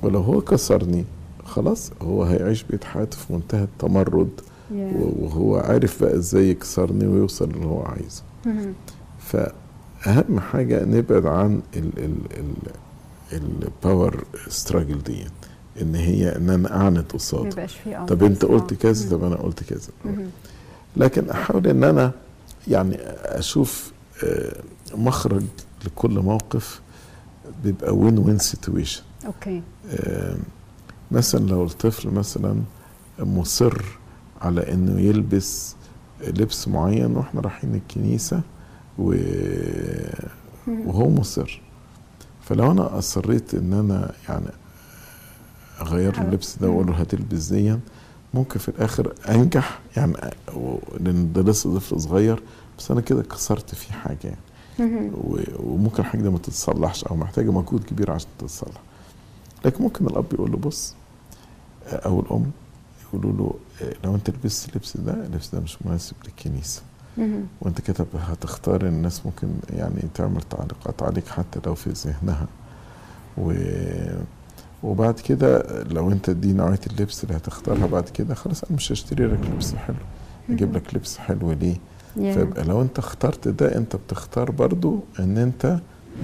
ولو 0.03 0.19
هو 0.19 0.41
كسرني 0.41 1.05
خلاص 1.45 1.91
هو 2.01 2.23
هيعيش 2.23 2.63
بيت 2.63 2.83
حياته 2.83 3.17
في 3.17 3.33
منتهى 3.33 3.63
التمرد. 3.63 4.29
يا. 4.71 4.91
وهو 5.19 5.57
عارف 5.57 6.03
بقى 6.03 6.15
إزاي 6.15 6.49
يكسرني 6.49 7.07
ويوصل 7.07 7.49
اللي 7.49 7.65
هو 7.65 7.81
عايزه. 7.83 8.23
مهم. 8.45 8.73
فأهم 9.19 10.39
حاجة 10.39 10.85
نبعد 10.85 11.25
عن 11.25 11.61
ال 11.75 11.91
ال 11.97 12.15
ال 13.33 13.63
ال 13.63 13.73
power 13.73 14.23
struggle 14.47 15.03
دي 15.03 15.25
إن 15.81 15.95
هي 15.95 16.35
إن 16.35 16.49
أنا 16.49 16.75
اعند 16.75 17.05
قصاده 17.13 17.67
آه، 17.87 18.05
طب 18.05 18.23
أنت 18.23 18.45
قلت 18.45 18.71
آه. 18.71 18.75
كذا. 18.75 19.09
طب 19.09 19.23
أنا 19.23 19.35
قلت 19.35 19.63
كذا. 19.63 19.89
لكن 20.97 21.29
أحاول 21.29 21.67
إن 21.67 21.83
أنا 21.83 22.11
يعني 22.67 22.95
أشوف 23.25 23.91
آه، 24.23 24.61
مخرج 24.95 25.43
لكل 25.85 26.19
موقف 26.19 26.81
بيبقى 27.63 27.95
win 27.95 28.17
win 28.17 28.37
situation 28.37 29.01
okay 29.25 29.61
مثلا 31.11 31.47
لو 31.47 31.63
الطفل 31.63 32.09
مثلا 32.09 32.61
مصر 33.19 33.81
على 34.41 34.73
إنه 34.73 34.99
يلبس 35.01 35.75
لبس 36.27 36.67
معين 36.67 37.17
وإحنا 37.17 37.41
رايحين 37.41 37.75
الكنيسة 37.75 38.41
و... 38.99 39.15
وهو 40.67 41.09
مصر. 41.09 41.61
فلو 42.41 42.71
أنا 42.71 42.97
أصريت 42.97 43.53
إن 43.53 43.73
أنا 43.73 44.11
يعني 44.29 44.45
اغير 45.81 46.15
له 46.17 46.21
اللبس 46.21 46.57
ده 46.57 46.69
واقول 46.69 46.87
له 46.87 46.93
هتلبس 46.93 47.47
ديا 47.47 47.79
ممكن 48.33 48.59
في 48.59 48.69
الآخر 48.69 49.13
أنجح. 49.29 49.79
يعني 49.97 50.13
لأن 50.99 51.33
ده 51.33 51.41
لسه 51.41 51.75
طفل 51.75 52.01
صغير 52.01 52.43
بس 52.77 52.91
أنا 52.91 53.01
كده 53.01 53.23
كسرت 53.23 53.75
فيه 53.75 53.93
حاجة 53.93 54.17
يعني. 54.23 54.39
وممكن 55.63 55.99
الحاجة 56.03 56.21
دي 56.21 56.29
ما 56.29 56.37
تتصلحش 56.37 57.03
أو 57.03 57.15
محتاجة 57.15 57.51
مجهود 57.51 57.83
كبير 57.83 58.11
عشان 58.11 58.29
تتصلح. 58.39 58.81
لكن 59.65 59.83
ممكن 59.83 60.05
الأب 60.07 60.25
يقول 60.33 60.51
له 60.51 60.57
بص 60.57 60.93
أو 61.91 62.19
الأم 62.19 62.51
يقولوا 63.13 63.31
له 63.37 63.53
آه، 63.87 63.93
لو 64.03 64.15
أنت 64.15 64.29
لبست 64.29 64.69
اللبس 64.69 64.97
ده 64.97 65.13
اللبس 65.13 65.49
ده 65.55 65.59
مش 65.61 65.77
مناسب 65.85 66.15
للكنيسة. 66.25 66.81
وأنت 67.61 67.81
كده 67.81 68.05
هتختار 68.19 68.85
الناس 68.87 69.25
ممكن 69.25 69.47
يعني 69.69 70.01
تعمل 70.13 70.41
تعليقات 70.41 71.03
عليك 71.03 71.27
حتى 71.27 71.59
لو 71.65 71.75
في 71.75 71.89
ذهنها. 71.89 72.47
و 73.37 73.53
وبعد 74.83 75.19
كده 75.19 75.63
لو 75.83 76.11
انت 76.11 76.29
دي 76.29 76.53
نوعية 76.53 76.79
اللبس 76.87 77.23
اللي 77.23 77.37
هتختارها 77.37 77.85
بعد 77.87 78.09
كده 78.09 78.33
خلاص 78.35 78.63
أنا 78.63 78.75
مش 78.75 78.91
هشتري 78.91 79.27
لك 79.27 79.39
لبس 79.53 79.75
حلو. 79.75 79.95
أجيب 80.49 80.75
لك 80.75 80.93
لبس 80.95 81.17
حلو 81.17 81.51
ليه؟ 81.51 81.75
يا. 82.17 82.33
فيبقى 82.33 82.63
لو 82.63 82.81
انت 82.81 82.99
اخترت 82.99 83.47
ده 83.47 83.77
انت 83.77 83.95
بتختار 83.95 84.51
برضو 84.51 84.99
ان 85.19 85.37
انت 85.37 85.79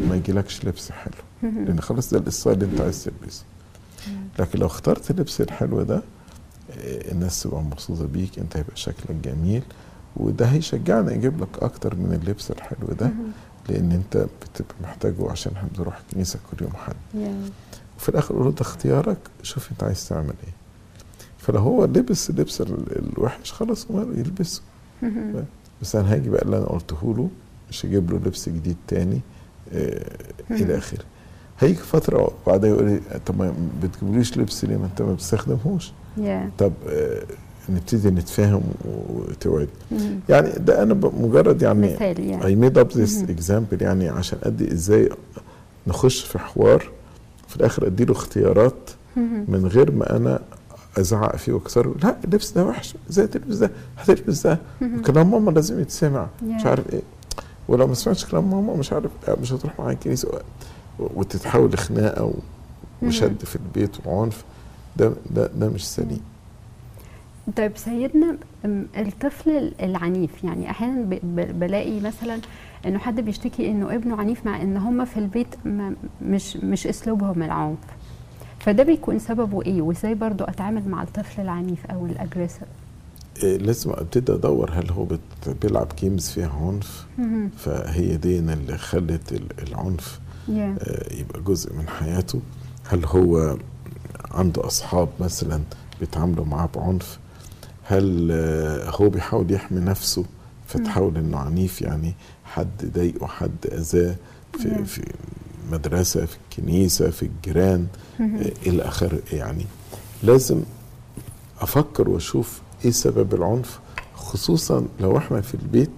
ما 0.10 0.16
يجيلكش 0.16 0.66
لبس 0.66 0.92
حلو. 0.92 1.14
لأن 1.44 1.80
خلاص 1.82 2.14
ده 2.14 2.20
الستايل 2.28 2.64
اللي 2.64 2.72
انت 2.74 2.82
عايز 2.82 3.04
تلبسه. 3.04 3.44
لكن 4.40 4.60
لو 4.60 4.66
اخترت 4.66 5.12
اللبس 5.12 5.42
الحلو 5.42 5.82
ده 5.84 5.96
آه، 6.78 7.12
الناس 7.12 7.44
تبقى 7.44 7.62
مبسوطة 7.62 8.06
بيك 8.06 8.40
انت 8.40 8.58
هيبقى 8.58 8.76
شكلك 8.76 9.16
جميل. 9.24 9.62
وده 10.18 10.46
هيشجعنا 10.46 11.12
يجيب 11.14 11.42
لك 11.42 11.48
أكتر 11.64 11.96
من 11.96 12.20
اللبس 12.24 12.52
الحلو 12.52 12.88
ده 13.00 13.12
لأن 13.70 13.92
انت 13.92 14.18
بتبقى 14.18 14.76
محتاجه 14.84 15.32
عشان 15.32 15.52
إحنا 15.56 15.70
بنروح 15.78 16.00
الكنيسه 16.00 16.40
كل 16.52 16.64
يوم 16.64 16.74
حد. 16.76 16.96
يا. 17.14 17.36
وفي 17.98 18.10
الآخر 18.10 18.36
قول 18.36 18.56
ده 18.56 18.62
اختيارك 18.62 19.18
شوف 19.44 19.72
أنت 19.72 19.84
عايز 19.84 20.08
تعمل 20.10 20.34
إيه. 20.48 20.54
فلو 21.38 21.60
هو 21.60 21.86
لبس 21.86 22.30
اللبس 22.30 22.62
ال- 22.62 23.12
الوحش 23.18 23.52
خلاص 23.54 23.88
هو 23.92 24.02
يلبسه. 24.02 24.62
بس 25.82 25.96
أنا 25.96 26.14
هاجي 26.14 26.30
بقى 26.30 26.42
اللي 26.42 26.58
أنا 26.58 26.66
قلته 26.66 27.14
له 27.18 27.30
مش 27.70 27.86
هجيب 27.86 28.12
له 28.12 28.18
لبس 28.18 28.50
جديد 28.50 28.78
تاني 28.88 29.20
آه 29.74 30.16
إلى 30.52 30.78
آخره. 30.78 31.04
هيجي 31.60 31.76
فترة 31.76 32.32
بعدها 32.48 32.70
يقول 32.70 32.86
لي 32.86 33.00
طب 33.26 33.38
ما 33.38 33.54
بتجيبليش 33.84 34.38
لبس 34.38 34.66
ليه؟ 34.66 34.78
ما 34.78 34.86
أنت 34.86 35.02
ما 35.02 35.14
بتستخدمهوش. 35.14 35.92
يا. 36.18 36.50
طب 36.58 36.74
آه 36.90 37.22
نبتدي 37.70 38.10
نتفاهم 38.10 38.62
وتوعد. 38.86 39.70
يعني 40.30 40.50
ده 40.52 40.84
أنا 40.84 40.94
مجرد 40.94 41.62
يعني 41.62 41.94
مثال 41.94 42.20
يعني. 42.20 42.44
I 42.44 42.70
made 42.70 42.76
up 42.78 42.88
this 42.94 43.30
example 43.40 43.82
يعني 43.82 44.10
عشان 44.10 44.40
أدي 44.44 44.74
إزاي 44.74 45.10
نخش 45.88 46.22
في 46.24 46.40
حوار 46.40 46.90
الآخر 47.58 47.88
أديله 47.88 48.12
اختيارات. 48.12 48.90
من 49.48 49.70
غير 49.74 49.92
ما 49.92 50.16
أنا 50.16 50.40
أزعق 51.00 51.36
فيه 51.36 51.54
وأكسره. 51.54 51.96
لا 52.04 52.16
اللبس 52.26 52.52
ده 52.52 52.66
وحش. 52.66 52.96
إزاي 53.10 53.28
تلبس 53.28 53.56
ده؟ 53.56 53.72
هتلبس 53.98 54.48
ده. 54.48 54.60
كلام 55.06 55.32
ماما 55.32 55.52
لازم 55.52 55.80
يتسمع. 55.80 56.28
مش. 56.44 56.66
عارف 56.66 56.94
إيه. 56.94 57.02
ولو 57.68 57.88
ما 57.88 57.94
سمعتش 57.94 58.26
كلام 58.26 58.52
ماما 58.52 58.74
مش 58.74 58.94
عارف. 58.94 59.12
مش 59.42 59.54
هتروح 59.54 59.80
معايا 59.80 59.94
الكنيسة. 59.94 60.30
وتتحول 61.00 61.72
لخناقة 61.72 62.34
وشد 63.04 63.46
في 63.46 63.56
البيت 63.56 63.92
وعنف. 64.06 64.44
ده 64.98 65.12
ده 65.32 65.48
ده 65.48 65.70
مش 65.70 65.88
سليم. 65.88 66.22
طيب 67.56 67.72
سيدنا 67.78 68.38
الطفل 68.98 69.72
العنيف 69.82 70.44
يعني 70.44 70.70
أحيانا 70.70 71.20
بلاقي 71.34 72.00
مثلا 72.00 72.40
إنه 72.86 73.00
حد 73.00 73.20
بيشتكي 73.20 73.72
إنه 73.72 73.96
ابنه 73.96 74.16
عنيف 74.16 74.46
مع 74.46 74.62
إن 74.62 74.78
هم 74.78 75.06
في 75.06 75.18
البيت 75.18 75.48
ما 75.66 75.96
مش 76.22 76.58
مش 76.58 76.88
أسلوبهم 76.88 77.44
العنف. 77.44 77.78
فده 78.60 78.84
بيكون 78.84 79.20
سببه 79.20 79.62
إيه؟ 79.62 79.82
وإزاي 79.82 80.16
برضو 80.16 80.44
أتعامل 80.44 80.90
مع 80.90 81.04
الطفل 81.04 81.42
العنيف 81.42 81.86
أو 81.86 82.06
الاجريسيف 82.06 82.64
إيه 83.44 83.58
لازم 83.58 83.92
أبتدي 83.92 84.34
أدور 84.34 84.72
هل 84.74 84.92
هو 84.92 85.08
بيلعب 85.62 85.88
جيمز 86.00 86.30
فيها 86.30 86.52
عنف. 86.62 87.06
فهي 87.58 88.18
دي 88.18 88.40
اللي 88.40 88.78
خلت 88.78 89.32
ال- 89.32 89.68
العنف 89.68 90.20
يا. 90.48 90.76
آه، 90.80 91.14
يبقى 91.14 91.42
جزء 91.42 91.74
من 91.74 91.88
حياته. 91.88 92.40
هل 92.90 93.06
هو 93.06 93.58
عنده 94.32 94.68
أصحاب 94.68 95.10
مثلا 95.20 95.62
بيتعاملوا 96.00 96.46
معاه 96.46 96.70
بعنف؟ 96.76 97.20
هل 97.90 98.32
هو 98.88 99.10
بيحاول 99.10 99.52
يحمي 99.52 99.80
نفسه؟ 99.80 100.26
فتحول 100.68 101.18
إنه 101.18 101.38
عنيف 101.38 101.82
يعني 101.82 102.14
حد 102.46 102.92
ضايقه 102.96 103.28
حد 103.28 103.56
أذاه 103.72 104.16
في. 104.60 104.86
في 104.86 105.02
مدرسة 105.72 106.26
في 106.26 106.38
الكنيسة 106.50 107.10
في 107.10 107.24
الجيران. 107.24 107.88
آه، 108.22 108.52
إلى 108.66 108.84
اخره 108.84 109.20
يعني 109.34 109.66
لازم 110.24 110.62
أفكر 111.62 112.10
وأشوف 112.10 112.62
إيه 112.86 112.92
سبب 112.92 113.34
العنف 113.34 113.80
خصوصا 114.16 114.86
لو 115.00 115.18
إحنا 115.18 115.42
في 115.42 115.54
البيت 115.56 115.90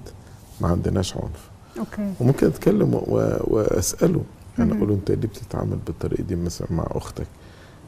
ما 0.61 0.67
عندناش 0.67 1.13
عنف. 1.17 1.49
أوكي. 1.79 2.13
وممكن 2.19 2.47
أتكلم 2.47 2.93
و- 2.93 2.99
و- 3.07 3.39
وأسأله. 3.47 4.23
أنا 4.59 4.65
مهم. 4.65 4.77
أقول 4.77 4.89
له 4.89 4.95
أنت 4.95 5.11
ليه 5.11 5.27
بتتعامل 5.27 5.77
بالطريقة 5.87 6.23
دي 6.23 6.35
مثلا 6.35 6.67
مع 6.71 6.87
أختك؟ 6.91 7.27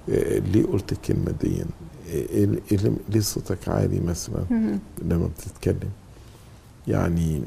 إيه 0.09 0.39
ليه 0.39 0.65
قلت 0.65 0.91
الكلمة 0.91 1.33
دي؟ 1.41 1.47
إيه 1.47 1.57
إيه 1.57 1.65
ليه- 3.09 3.19
صوتك 3.19 3.69
عالي 3.69 3.99
مثلا. 3.99 4.45
لما 5.01 5.27
بتتكلم. 5.27 5.89
يعني 6.87 7.41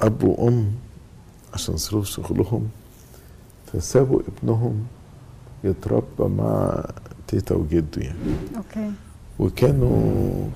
أب 0.00 0.22
وأم 0.22 0.72
عشان 1.54 1.76
ظروف 1.76 2.06
شغلهم 2.06 2.68
فسابوا 3.72 4.20
ابنهم 4.28 4.86
يتربى 5.64 6.04
مع 6.24 6.84
تيتا 7.28 7.54
وجده 7.54 8.02
يعني. 8.02 8.18
okay. 8.56 8.92
وكانوا 9.38 10.48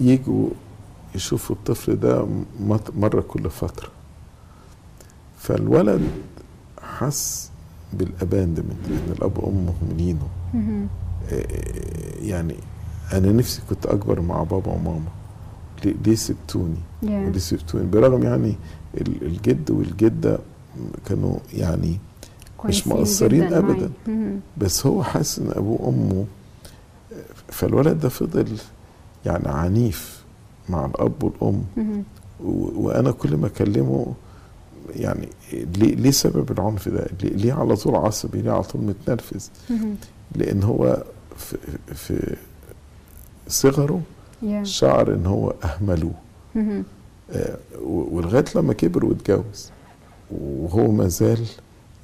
يجوا 0.00 0.48
يشوفوا 1.14 1.56
الطفل 1.56 2.00
ده 2.00 2.26
مرة 2.96 3.20
كل 3.20 3.50
فترة. 3.50 3.88
فالولد 5.38 6.08
حس 6.82 7.50
بال 7.92 8.06
abandonment 8.06 8.84
إن 8.88 9.12
الأب 9.18 9.38
وأم 9.38 9.66
مهملينه 9.66 10.28
مهم. 10.54 10.86
إيه 11.32 12.30
يعني 12.30 12.54
أنا 13.12 13.32
نفسي 13.32 13.62
كنت 13.70 13.86
أكبر 13.86 14.20
مع 14.20 14.42
بابا 14.42 14.72
وماما 14.72 15.08
ليه- 15.84 16.14
سبتوني؟ 16.14 16.76
yeah. 17.02 17.30
ليه 17.30 17.38
سبتوني؟ 17.38 17.86
برغم 17.86 18.22
يعني 18.22 18.54
ال- 19.00 19.22
الجد 19.26 19.70
والجدة 19.70 20.38
كانوا 21.06 21.34
يعني 21.54 21.98
كويسين 22.58 22.92
مقصرين 22.92 23.40
معي. 23.52 23.88
مهم. 24.08 24.40
بس 24.58 24.86
هو 24.86 25.02
حاسس 25.02 25.38
إن 25.38 25.50
أبوه 25.50 25.82
وأمه 25.82 26.24
فالولد 27.48 28.00
ده 28.00 28.08
فضل 28.08 28.46
يعني 29.26 29.48
عنيف 29.48 30.22
مع 30.68 30.86
الأب 30.86 31.22
والأم 31.24 31.62
وأنا 32.74 33.10
كل 33.10 33.36
ما 33.36 33.46
أكلمه 33.46 34.06
يعني 34.96 35.28
ليه 35.52 35.94
ليه 35.94 36.10
سبب 36.10 36.50
العنف 36.50 36.88
ده؟ 36.88 37.06
ليه, 37.22 37.52
على 37.52 37.76
طول 37.76 37.96
عصبي؟ 37.96 38.42
ليه 38.42 38.50
على 38.50 38.62
طول 38.62 38.82
متنرفز؟ 38.82 39.50
لأن 40.36 40.62
هو 40.62 41.04
في, 41.36 41.56
في 41.94 42.36
صغره 43.48 44.00
يا. 44.42 44.64
شعر 44.64 45.14
إن 45.14 45.26
هو 45.26 45.54
أهملوه. 45.64 46.14
آه، 47.32 47.56
ولغاية 47.82 48.44
لما 48.54 48.72
كبر 48.72 49.04
واتجوز 49.04 49.70
وهو 50.30 50.90
ما 50.92 51.08
زال 51.08 51.44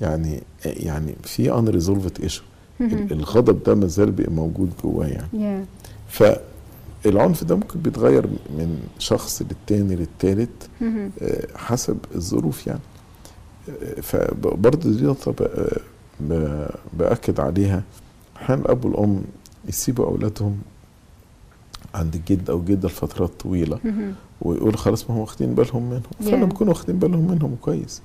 يعني 0.01 0.43
يعني 0.65 1.15
في 1.23 1.51
issue 2.29 2.43
مهم. 2.81 3.09
الغضب 3.11 3.63
ده 3.63 3.75
ما 3.75 3.87
زال 3.87 4.11
بيبقى 4.11 4.33
موجود 4.33 4.71
جواه 4.85 5.07
يعني 5.07 5.29
يا. 5.33 5.65
فالعنف 7.05 7.45
ده 7.45 7.55
ممكن 7.55 7.81
بيتغير 7.81 8.27
من 8.27 8.83
شخص 8.99 9.43
للتاني 9.43 9.97
للتالت. 9.97 10.69
آه، 11.23 11.47
حسب 11.57 11.99
الظروف 12.15 12.67
يعني 12.67 12.81
آه، 13.69 14.01
فبرضه 14.01 14.91
دي 14.97 15.05
نقطة 15.05 15.33
ب- 16.21 16.69
بأكد 16.99 17.41
عليها 17.41 17.83
أحيانا 18.37 18.63
الأب 18.63 18.85
والأم 18.85 19.23
يسيبوا 19.69 20.07
أولادهم 20.07 20.59
عند 21.95 22.15
الجد 22.15 22.51
أو 22.51 22.59
الجدة 22.59 22.89
لفترات 22.89 23.31
طويلة. 23.41 23.79
ويقول 24.41 24.77
خلاص 24.79 25.11
ما 25.11 25.17
هم 25.17 25.21
واخدين 25.21 25.55
بالهم 25.55 25.83
منهم. 25.91 26.03
فعلا 26.23 26.45
بيكونوا 26.45 26.73
واخدين 26.73 26.99
بالهم 26.99 27.31
منهم 27.31 27.57
كويس 27.61 28.03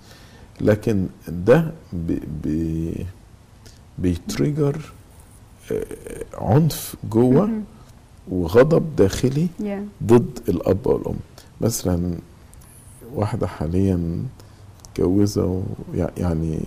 لكن 0.62 1.07
ده 1.27 1.71
بي 1.93 2.21
بي 2.43 3.05
بي 3.99 4.17
trigger 4.17 4.77
آه، 5.71 5.85
عنف 6.38 6.95
جوه. 7.09 7.49
وغضب 8.31 8.95
داخلي 8.95 9.47
yeah. 9.59 9.85
ضد 10.03 10.39
الأب 10.49 10.87
والأم 10.87 11.15
مثلا 11.61 12.13
واحدة 13.15 13.47
حاليا 13.47 14.23
متجوزة 14.91 15.63
يعني 16.17 16.59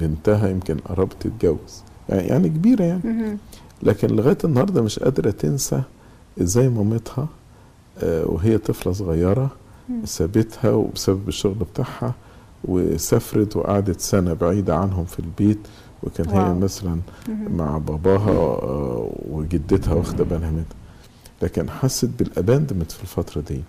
بنتها 0.00 0.48
يمكن 0.48 0.76
قربت 0.78 1.16
تتجوز 1.20 1.82
يعني 2.08 2.28
يعني 2.28 2.48
كبيرة 2.48 2.82
يعني 2.84 3.00
مهم. 3.04 3.38
لكن 3.82 4.08
لغاية 4.16 4.38
النهارده 4.44 4.82
مش 4.82 4.98
قادرة 4.98 5.30
تنسى 5.30 5.82
إزاي 6.42 6.68
مامتها 6.68 7.28
آه، 8.02 8.24
وهي 8.30 8.58
طفلة 8.58 8.92
صغيرة 8.92 9.50
مم. 9.88 10.04
سابتها 10.04 10.70
وبسبب 10.70 11.28
الشغل 11.28 11.54
بتاعها 11.54 12.14
وسافرت 12.64 13.56
وقعدت 13.56 14.00
سنة 14.00 14.32
بعيدة 14.34 14.76
عنهم 14.76 15.04
في 15.04 15.18
البيت 15.18 15.58
وكان 16.02 16.28
هي. 16.28 16.54
مثلا 16.54 16.96
مهم. 17.28 17.56
مع 17.56 17.78
باباها 17.78 18.30
آه، 18.30 19.10
وجدتها 19.30 19.94
واخدة 19.94 20.24
بالها 20.24 20.50
منها 20.50 20.64
لكن 21.42 21.70
حست 21.70 22.10
بالاباندمنت 22.18 22.92
في 22.92 23.02
الفترة 23.02 23.40
دي. 23.40 23.60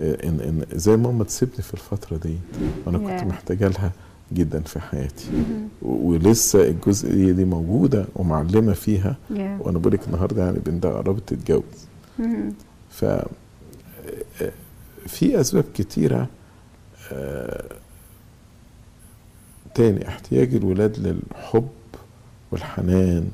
آه، 0.00 0.28
ان 0.28 0.40
إن 0.40 0.64
زي 0.78 0.96
ماما 0.96 1.24
تسيبني 1.24 1.62
في 1.62 1.74
الفترة 1.74 2.16
دي 2.16 2.34
وأنا 2.86 2.98
كنت. 2.98 3.28
محتاجة 3.28 3.68
لها 3.68 3.92
جدا 4.32 4.60
في 4.60 4.80
حياتي 4.80 5.26
ولسه 5.82 6.68
الجزئيه 6.68 7.32
دي 7.32 7.44
موجودة 7.44 8.04
ومعلمة 8.16 8.72
فيها. 8.72 9.16
وأنا 9.30 9.78
بقول 9.78 9.92
لك 9.92 10.00
النهارده 10.06 10.44
يعني 10.44 10.58
بنتها 10.58 10.92
قربت 10.92 11.28
تتجوز. 11.28 11.62
ف 12.90 13.04
آه، 13.04 13.26
في 15.06 15.40
أسباب 15.40 15.64
كتيرة 15.74 16.26
آه، 17.12 17.64
تاني 19.74 20.08
احتياج 20.08 20.54
الولاد 20.54 20.98
للحب 20.98 21.68
والحنان 22.52 23.28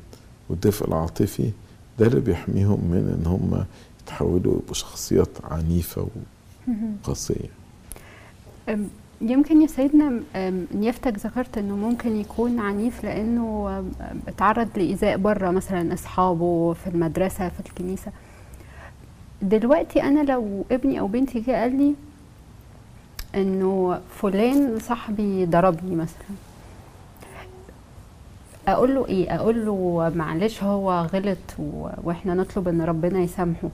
والدفء 0.49 0.87
العاطفي 0.87 1.51
ده 1.99 2.07
اللي 2.07 2.19
بيحميهم 2.21 2.79
من 2.79 3.17
إن 3.19 3.27
هم 3.27 3.65
يتحولوا 4.03 4.53
يبقوا 4.57 4.73
شخصيات 4.73 5.29
عنيفة 5.43 6.07
وقاسية. 7.03 7.49
أم، 8.69 8.87
يمكن 9.21 9.61
يا 9.61 9.67
سيدنا 9.67 10.19
أم، 10.35 10.65
نيافتك 10.75 11.17
ذكرت 11.25 11.57
إنه 11.57 11.75
ممكن 11.75 12.15
يكون 12.15 12.59
عنيف 12.59 13.03
لأنه 13.03 13.83
اتعرض 14.27 14.67
لإيذاء 14.75 15.17
بره 15.17 15.51
مثلا 15.51 15.93
أصحابه 15.93 16.73
في 16.73 16.87
المدرسة 16.87 17.49
في 17.49 17.59
الكنيسة. 17.59 18.11
دلوقتي 19.41 20.03
أنا 20.03 20.31
لو 20.31 20.65
ابني 20.71 20.99
أو 20.99 21.07
بنتي 21.07 21.39
جه 21.39 21.51
قال 21.61 21.77
لي 21.77 21.93
إنه 23.35 23.99
فلان 24.21 24.79
صاحبي 24.79 25.45
ضربني 25.45 25.95
مثلا. 25.95 26.35
أقول 28.67 28.95
له 28.95 29.07
إيه؟ 29.07 29.35
أقول 29.35 29.65
له 29.65 30.11
معلش 30.15 30.63
هو 30.63 31.07
غلط 31.13 31.37
وإحنا 32.03 32.33
نطلب 32.33 32.67
إن 32.67 32.81
ربنا 32.81 33.19
يسامحه. 33.19 33.69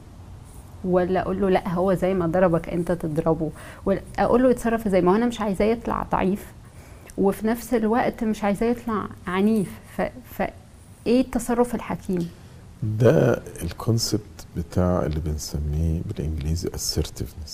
ولا 0.84 1.22
أقول 1.22 1.42
له 1.42 1.50
لأ 1.50 1.70
هو 1.70 1.94
زي 1.94 2.14
ما 2.14 2.28
ضربك 2.28 2.70
أنت 2.70 2.92
تضربه. 2.92 3.52
ولا 3.86 4.02
أقول 4.20 4.44
له 4.44 4.50
يتصرف 4.50 4.88
إزاي؟ 4.88 5.02
ما 5.02 5.12
هو 5.12 5.16
أنا 5.16 5.26
مش 5.26 5.42
عايزاه 5.42 5.66
يطلع 5.66 6.06
ضعيف 6.12 6.46
وفي 7.18 7.48
نفس 7.48 7.74
الوقت 7.74 8.24
مش 8.24 8.44
عايزاه 8.44 8.68
يطلع 8.68 9.08
عنيف. 9.28 9.70
ف... 9.98 10.02
ف 10.32 10.44
إيه 11.08 11.22
التصرف 11.22 11.76
الحكيم؟ 11.76 12.30
ده 12.84 13.42
الكونسبت 13.64 14.46
بتاع 14.58 15.04
اللي 15.06 15.20
بنسميه 15.20 16.02
بالإنجليزي 16.08 16.70
assertiveness. 16.70 17.52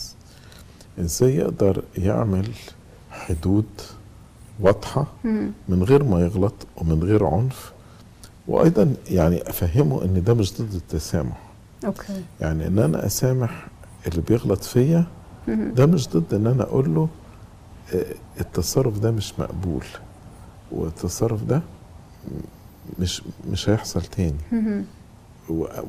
إزاي 1.00 1.36
يقدر 1.36 1.84
يعمل 1.98 2.48
حدود 3.12 3.66
واضحة 4.60 5.06
مم. 5.24 5.52
من 5.70 5.84
غير 5.84 6.04
ما 6.04 6.20
يغلط 6.22 6.54
ومن 6.78 7.04
غير 7.04 7.26
عنف. 7.26 7.72
وأيضا 8.48 8.94
يعني 9.10 9.50
أفهمه 9.50 10.04
إن 10.04 10.24
ده 10.24 10.34
مش 10.34 10.54
ضد 10.62 10.74
التسامح. 10.74 11.42
okay. 11.86 12.22
يعني 12.42 12.68
إن 12.68 12.80
أنا 12.80 13.06
أسامح 13.06 13.68
اللي 14.08 14.22
بيغلط 14.22 14.64
فيا. 14.64 15.06
ده 15.48 15.86
مش 15.86 16.10
ضد 16.10 16.34
إن 16.34 16.48
أنا 16.48 16.64
أقول 16.64 16.96
له 16.96 17.08
آه، 17.94 18.06
التصرف 18.40 19.00
ده 19.00 19.12
مش 19.12 19.40
مقبول. 19.40 19.84
والتصرف 20.72 21.44
ده 21.44 21.62
مش 23.00 23.24
مش 23.52 23.70
هيحصل 23.70 24.02
تاني. 24.02 24.86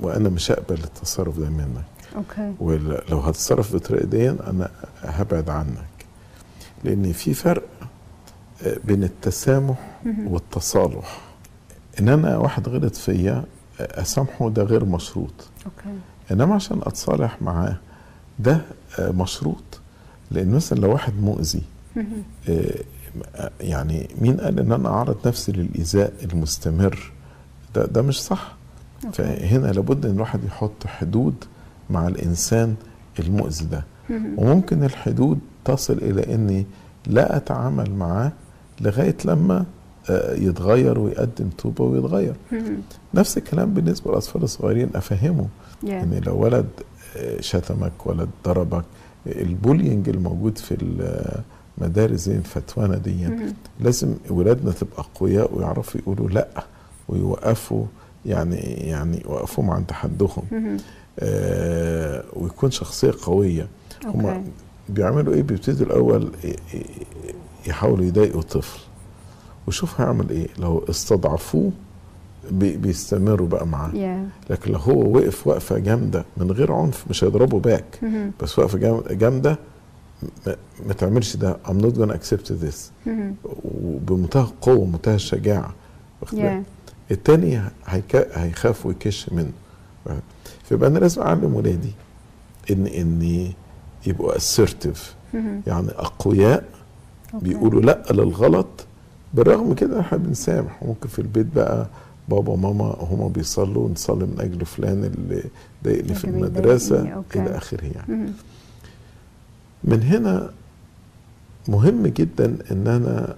وأنا 0.03 0.29
مش 0.29 0.51
هقبل 0.51 0.79
التصرف 0.85 1.39
ده 1.39 1.51
منك. 1.51 1.85
okay. 2.17 2.55
ولو 2.61 3.19
هتتصرف 3.21 3.73
بالطريقة 3.73 4.07
دي 4.07 4.31
أنا 4.31 4.71
هبعد 5.03 5.51
عنك. 5.51 5.85
لأن 6.85 7.13
في 7.13 7.35
فرق 7.35 7.63
بين 8.85 9.05
التسامح. 9.05 10.01
والتصالح 10.27 11.21
إن 12.01 12.09
أنا 12.09 12.37
واحد 12.37 12.69
غلط 12.69 12.97
فيا 12.97 13.45
أسامحه 13.81 14.51
ده 14.51 14.63
غير 14.63 14.85
مشروط 14.85 15.33
okay 15.67 15.99
إنما 16.33 16.55
عشان 16.55 16.79
أتصالح 16.83 17.43
معاه 17.43 17.77
ده 18.39 18.61
آه، 18.99 19.11
مشروط 19.11 19.81
لأن 20.31 20.51
مثلا 20.51 20.79
لو 20.79 20.93
واحد 20.93 21.13
مؤذي. 21.21 21.63
آه، 22.49 22.75
يعني 23.61 24.09
مين 24.21 24.37
قال 24.41 24.61
إن 24.61 24.73
أنا 24.73 24.89
أعرض 24.89 25.29
نفسي 25.29 25.53
للإيذاء 25.53 26.13
المستمر 26.33 27.13
ده 27.75 27.87
ده 27.87 28.03
مش 28.03 28.23
صح 28.23 28.55
okay. 29.05 29.17
فهنا 29.23 29.67
لابد 29.67 30.07
إن 30.07 30.15
الواحد 30.15 30.45
يحط 30.45 30.87
حدود 30.87 31.35
مع 31.91 32.09
الإنسان 32.09 32.75
المؤذي 33.19 33.65
ده 33.67 33.85
مم. 34.11 34.35
وممكن 34.37 34.85
الحدود 34.85 35.39
تصل 35.65 35.93
إلى 35.99 36.35
إني 36.35 36.67
لا 37.07 37.37
أتعامل 37.37 37.91
معاه 37.91 38.33
لغاية 38.81 39.17
لما 39.25 39.65
آه، 40.11 40.35
يتغير 40.35 40.99
ويقدم 40.99 41.49
توبه 41.59 41.85
ويتغير. 41.85 42.35
نفس 43.15 43.39
الكلام 43.39 43.75
بالنسبة 43.75 44.11
للأطفال 44.11 44.43
الصغيرين 44.43 44.91
أفهمه 44.95 45.47
Yeah. 45.85 45.89
إن 45.91 46.21
لو 46.27 46.37
ولد 46.43 46.67
آه، 47.17 47.41
شتمك 47.41 48.07
ولد 48.07 48.29
ضربك 48.45 48.85
البولينج 49.27 50.09
الموجود 50.09 50.59
في 50.59 50.77
المدارس 51.79 52.21
زي 52.21 52.37
الفتوانه 52.37 52.97
دي. 52.99 53.29
لازم 53.81 54.15
ولادنا 54.31 54.73
تبقى 54.73 54.99
أقوياء 54.99 55.55
ويعرفوا 55.59 56.01
يقولوا 56.01 56.29
لأ 56.29 56.65
ويوقفوا 57.09 57.85
يعني 58.27 58.57
يعني 58.61 59.23
يوقفوهم 59.25 59.71
عند 59.71 59.91
حدهم. 59.93 60.43
آه 61.19 62.25
ويكون 62.33 62.71
شخصية 62.71 63.13
قوية 63.23 63.67
okay 64.07 64.19
هم 64.19 64.45
بيعملوا 64.89 65.35
إيه 65.35 65.43
بيبتدوا 65.43 65.87
الأول 65.87 66.31
يحاولوا 67.69 68.05
يضايقوا 68.05 68.41
الطفل 68.41 68.79
وشوف 69.67 70.01
هيعمل 70.01 70.31
إيه 70.31 70.49
لو 70.59 70.85
استضعفوه 70.91 71.71
بي- 72.51 72.77
بيستمروا 72.77 73.49
بقى 73.49 73.67
معاه 73.67 73.91
yeah. 73.91 74.51
لكن 74.53 74.73
لو 74.73 74.79
هو 74.79 75.17
وقف 75.17 75.47
وقفة 75.47 75.79
جامدة 75.79 76.25
من 76.37 76.51
غير 76.53 76.73
عنف 76.73 77.05
مش 77.11 77.25
هيضربه 77.25 77.61
back 77.61 77.99
مم. 78.03 78.31
بس 78.43 78.59
وقفة 78.59 78.79
جام- 78.79 79.03
جامدة 79.11 79.59
ما, 80.87 80.93
تعملش 80.93 81.37
ده 81.37 81.57
I'm 81.67 81.83
not 81.83 81.95
gonna 81.99 82.13
accept 82.15 82.47
this 82.49 82.77
مم. 83.07 83.35
وبمنتهى 83.65 84.43
القوة 84.43 84.77
ومنتهى 84.77 85.15
الشجاعة 85.15 85.75
واخد 86.23 86.39
بالك؟ 86.39 86.63
yeah. 86.63 87.11
التاني 87.11 87.61
هيخاف 88.35 88.87
ويكش 88.87 89.31
منه 89.33 89.51
فيبقى 90.65 90.91
أنا 90.91 90.99
لازم 90.99 91.23
أعلم 91.23 91.55
ولادي 91.55 91.93
ان 92.71 92.87
ان 92.87 93.53
يبقوا 94.07 94.33
assertive 94.39 94.99
مم. 95.35 95.61
يعني 95.67 95.89
أقوياء 95.91 96.65
أوكي. 97.35 97.45
بيقولوا 97.49 97.81
لا 97.83 98.03
للغلط 98.11 98.67
بالرغم 99.35 99.75
كده 99.75 100.01
إحنا 100.01 100.19
بنسامح 100.19 100.83
ممكن 100.83 101.09
في 101.09 101.19
البيت 101.19 101.47
بقى 101.57 101.87
بابا 102.29 102.53
وماما 102.53 102.97
هما 103.01 103.29
بيصلوا 103.29 103.89
نصلي 103.89 104.25
من 104.27 104.37
أجل 104.41 104.67
فلان 104.67 105.05
اللي 105.05 105.43
ضايقني 105.85 106.15
في 106.15 106.25
المدرسة. 106.25 107.23
إلى 107.37 107.57
آخره 107.57 107.85
يعني 107.85 108.13
مم. 108.15 108.33
من 109.85 110.03
هنا 110.03 110.51
مهم 111.69 112.07
جدا 112.07 112.57
إن 112.71 112.87
أنا 112.87 113.37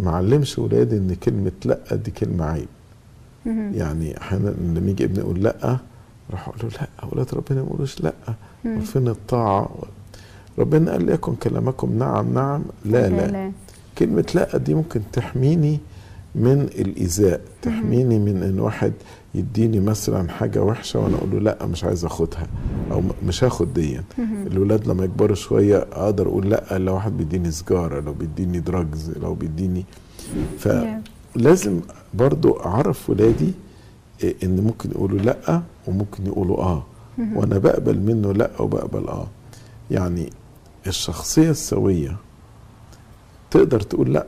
معلمش 0.00 0.58
ولادي 0.58 0.96
إن 0.96 1.14
كلمة 1.14 1.52
لأ 1.64 1.80
دي 1.96 2.10
كلمة 2.10 2.44
عيب 2.44 2.68
مم. 3.46 3.72
يعني 3.74 4.18
أحيانا 4.20 4.48
لما 4.48 4.90
يجي 4.90 5.04
ابني 5.04 5.18
يقول 5.18 5.42
لأ 5.42 5.78
راح 6.30 6.48
أقول 6.48 6.58
له 6.62 6.68
لأ 6.68 6.88
أولاد 7.02 7.34
ربنا 7.34 7.60
ما 7.62 7.66
يقولوش 7.68 8.00
لأ. 8.00 8.12
وفين 8.66 9.08
الطاعة 9.08 9.70
ربنا 10.58 10.92
قال 10.92 11.06
ليكن 11.06 11.34
كلامكم 11.34 11.98
نعم 11.98 12.34
نعم 12.34 12.62
لا 12.84 13.08
لا, 13.08 13.26
لا 13.26 13.52
كلمة 13.98 14.24
لا 14.34 14.56
دي 14.58 14.74
ممكن 14.74 15.00
تحميني 15.12 15.78
من 16.34 16.60
الإيذاء 16.78 17.40
تحميني 17.62 18.18
من 18.18 18.42
إن 18.42 18.60
واحد 18.60 18.92
يديني 19.34 19.80
مثلا 19.80 20.28
حاجة 20.28 20.62
وحشة 20.62 21.00
وأنا 21.00 21.16
أقول 21.16 21.30
له 21.32 21.38
لأ 21.38 21.66
مش 21.66 21.84
عايز 21.84 22.04
أخدها 22.04 22.46
أو 22.92 23.02
مش 23.26 23.44
هاخد 23.44 23.74
دي 23.74 24.00
مم. 24.18 24.46
الولاد 24.46 24.88
لما 24.88 25.04
يكبروا 25.04 25.34
شوية 25.36 25.76
أقدر 25.92 26.26
أقول 26.28 26.50
لأ 26.50 26.78
لو 26.78 26.94
واحد 26.94 27.16
بيديني 27.16 27.50
سجارة 27.50 28.00
لو 28.00 28.12
بيديني 28.12 28.60
دراجز 28.60 29.10
لو 29.22 29.34
بيديني. 29.34 29.84
فلازم 30.58 31.80
برضو 32.14 32.52
أعرف 32.60 33.10
ولادي 33.10 33.52
إن 34.44 34.60
ممكن 34.60 34.90
يقولوا 34.90 35.18
لأ 35.18 35.62
وممكن 35.86 36.26
يقولوا 36.26 36.58
آه. 36.62 36.84
وأنا 37.34 37.58
بقبل 37.58 37.98
منه 37.98 38.32
لأ 38.32 38.50
وبقبل 38.62 39.08
آه 39.08 39.26
يعني 39.90 40.30
الشخصية 40.88 41.50
السوية. 41.50 42.16
تقدر 43.50 43.80
تقول 43.80 44.12
لأ 44.12 44.26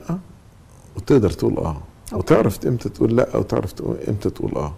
وتقدر 0.97 1.29
تقول 1.29 1.57
آه. 1.57 1.81
وتعرف 2.13 2.67
إمتى 2.67 2.89
تقول 2.89 3.15
لأ 3.17 3.37
وتعرف 3.37 3.73
إمتى 4.07 4.29
تقول 4.29 4.51
آه. 4.55 4.73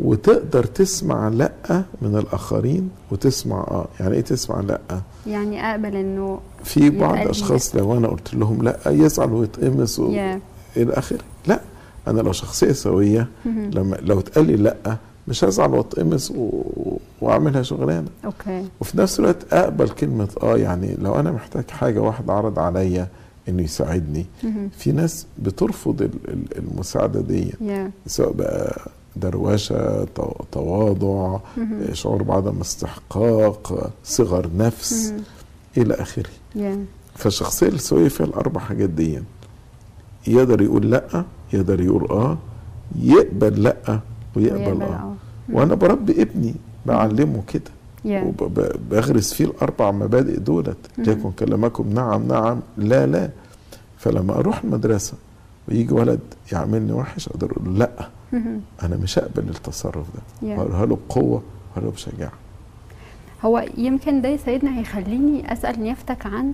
وتقدر 0.00 0.64
تسمع 0.64 1.28
لأ 1.28 1.84
من 2.02 2.16
الآخرين 2.16 2.90
وتسمع 3.10 3.56
آه. 3.56 3.88
يعني 4.00 4.14
إيه 4.14 4.20
تسمع 4.20 4.60
لأ؟ 4.60 4.80
يعني 5.26 5.70
أقبل 5.70 5.96
إنه 5.96 6.40
في 6.64 6.90
بعض 6.90 7.28
أشخاص 7.28 7.76
لو 7.76 7.96
أنا 7.96 8.08
قلت 8.08 8.34
لهم 8.34 8.62
لأ 8.62 8.78
يزعل 8.86 9.32
ويتقمص 9.32 9.98
و... 9.98 10.10
يا 10.12 10.40
إلى 10.76 10.92
آخره. 10.92 11.18
لأ 11.46 11.60
أنا 12.08 12.20
لو 12.20 12.32
شخصية 12.32 12.72
سوية. 12.72 13.28
لما 13.46 13.96
لو 14.00 14.18
اتقال 14.18 14.46
لي 14.46 14.56
لأ 14.56 14.96
مش 15.28 15.44
هزعل 15.44 15.70
واتقمص 15.74 16.30
و... 16.30 16.50
واعملها 17.20 17.62
شغلانة. 17.62 18.08
أوكي. 18.24 18.64
وفي 18.80 18.98
نفس 18.98 19.20
الوقت 19.20 19.52
أقبل 19.54 19.88
كلمة 19.88 20.28
آه 20.42 20.56
يعني 20.56 20.94
لو 20.98 21.14
أنا 21.14 21.32
محتاج 21.32 21.70
حاجة 21.70 22.00
واحد 22.00 22.30
عرض 22.30 22.58
عليا 22.58 23.08
إنه 23.48 23.62
يساعدني. 23.62 24.26
في 24.78 24.92
ناس 24.92 25.26
بترفض 25.38 26.02
ال- 26.02 26.10
ال- 26.28 26.58
المساعدة 26.58 27.20
دي. 27.20 27.54
يا 27.60 27.90
سواء 28.06 28.32
بقى 28.32 28.90
دروشة 29.16 30.04
تو- 30.04 30.44
تواضع. 30.52 31.38
شعور 31.92 32.22
بعدم 32.22 32.60
استحقاق 32.60 33.90
صغر 34.04 34.50
نفس. 34.56 35.12
إلى 35.76 35.94
آخره. 35.94 36.30
يا 36.54 36.84
فالشخصية 37.14 37.68
السويه 37.68 38.08
فيها 38.08 38.26
الأربع 38.26 38.60
حاجات 38.60 38.88
دي 38.90 39.18
يقدر 40.26 40.62
يقول 40.62 40.90
لأ 40.90 41.24
يقدر 41.52 41.80
يقول 41.80 42.04
آه 42.10 42.38
يقبل 43.02 43.62
لأ 43.62 44.00
ويقبل 44.36 44.58
ويقبل 44.60 44.82
آه. 44.82 45.14
وأنا 45.52 45.74
بربي 45.74 46.22
ابني 46.22 46.54
بعلمه 46.86 47.42
كده. 47.48 47.70
وبغرس 48.04 49.34
فيه 49.34 49.44
الأربع 49.44 49.90
مبادئ 49.90 50.38
دولت. 50.38 50.76
ليكن 50.98 51.30
كلامكم 51.32 51.88
نعم 51.92 52.28
نعم 52.28 52.60
لا 52.76 53.06
لا. 53.06 53.30
فلما 53.98 54.34
أروح 54.38 54.64
المدرسة 54.64 55.14
ويجي 55.68 55.94
ولد 55.94 56.20
يعملني 56.52 56.92
وحش 56.92 57.28
أقدر 57.28 57.50
أقول 57.52 57.64
له 57.64 57.72
لا. 57.78 58.08
أنا 58.82 58.96
مش 58.96 59.18
هقبل 59.18 59.48
التصرف 59.48 60.06
ده. 60.42 60.54
هقولها 60.54 60.86
له 60.86 60.98
بقوة 61.08 61.42
هقولها 61.72 61.90
له 61.90 61.94
بشجاعة. 61.94 62.32
هو 63.44 63.64
يمكن 63.78 64.20
ده 64.22 64.36
سيدنا 64.36 64.78
هيخليني 64.78 65.52
أسأل 65.52 65.80
نيافتك 65.82 66.26
عن 66.26 66.52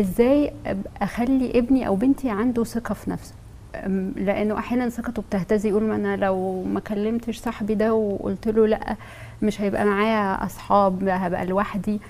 إزاي 0.00 0.52
أخلي 1.02 1.58
ابني 1.58 1.86
أو 1.86 1.96
بنتي 1.96 2.30
عنده 2.30 2.64
ثقة 2.64 2.94
في 2.94 3.10
نفسه. 3.10 3.34
لأنه 4.16 4.58
أحيانا 4.58 4.88
ثقته 4.88 5.22
بتهتز 5.22 5.66
يقول 5.66 5.82
ما 5.82 5.94
أنا 5.96 6.16
لو 6.16 6.62
ما 6.62 6.80
كلمتش 6.80 7.38
صاحبي 7.38 7.74
ده 7.74 7.94
وقلت 7.94 8.48
له 8.48 8.66
لأ 8.66 8.96
مش 9.42 9.60
هيبقى 9.60 9.84
معايا 9.84 10.44
أصحاب 10.46 11.08
هبقى 11.08 11.46
لوحدي. 11.46 12.00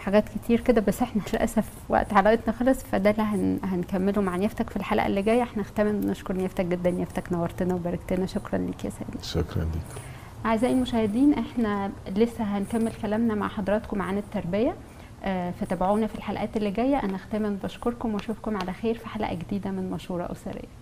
حاجات 0.00 0.24
كتير 0.28 0.60
كده 0.60 0.80
بس 0.80 1.02
إحنا 1.02 1.22
للأسف 1.32 1.64
وقت 1.88 2.12
حلقتنا 2.14 2.52
خلص 2.54 2.82
فده 2.82 3.10
اللي 3.10 3.22
هن 3.22 3.58
هنكمله 3.64 4.22
مع 4.22 4.36
نيافتك 4.36 4.70
في 4.70 4.76
الحلقة 4.76 5.06
اللي 5.06 5.22
جاية. 5.22 5.42
إحنا 5.42 5.62
نختم 5.62 6.00
بنشكر 6.00 6.34
نيافتك 6.34 6.64
جدا 6.64 6.90
نيافتك 6.90 7.32
نورتنا 7.32 7.74
وباركتنا. 7.74 8.26
شكرا 8.26 8.58
ليك 8.58 8.84
يا 8.84 8.90
سيدنا 8.90 9.22
شكرا 9.22 9.62
ليك. 9.64 10.00
أعزائي 10.46 10.72
المشاهدين 10.74 11.34
إحنا 11.34 11.90
لسه 12.16 12.44
هنكمل 12.44 12.92
كلامنا 13.02 13.34
مع 13.34 13.48
حضراتكم 13.48 14.02
عن 14.02 14.18
التربية. 14.18 14.70
آه، 14.70 14.74
فتابعونا 15.60 16.06
في 16.06 16.14
الحلقات 16.14 16.56
اللي 16.56 16.70
جاية. 16.70 16.96
أنا 17.02 17.18
ختاما 17.18 17.58
بشكركم 17.64 18.14
وأشوفكم 18.14 18.56
على 18.56 18.72
خير 18.72 18.98
في 18.98 19.08
حلقة 19.08 19.34
جديدة 19.34 19.70
من 19.70 19.90
مشورة 19.90 20.32
أسرية. 20.32 20.79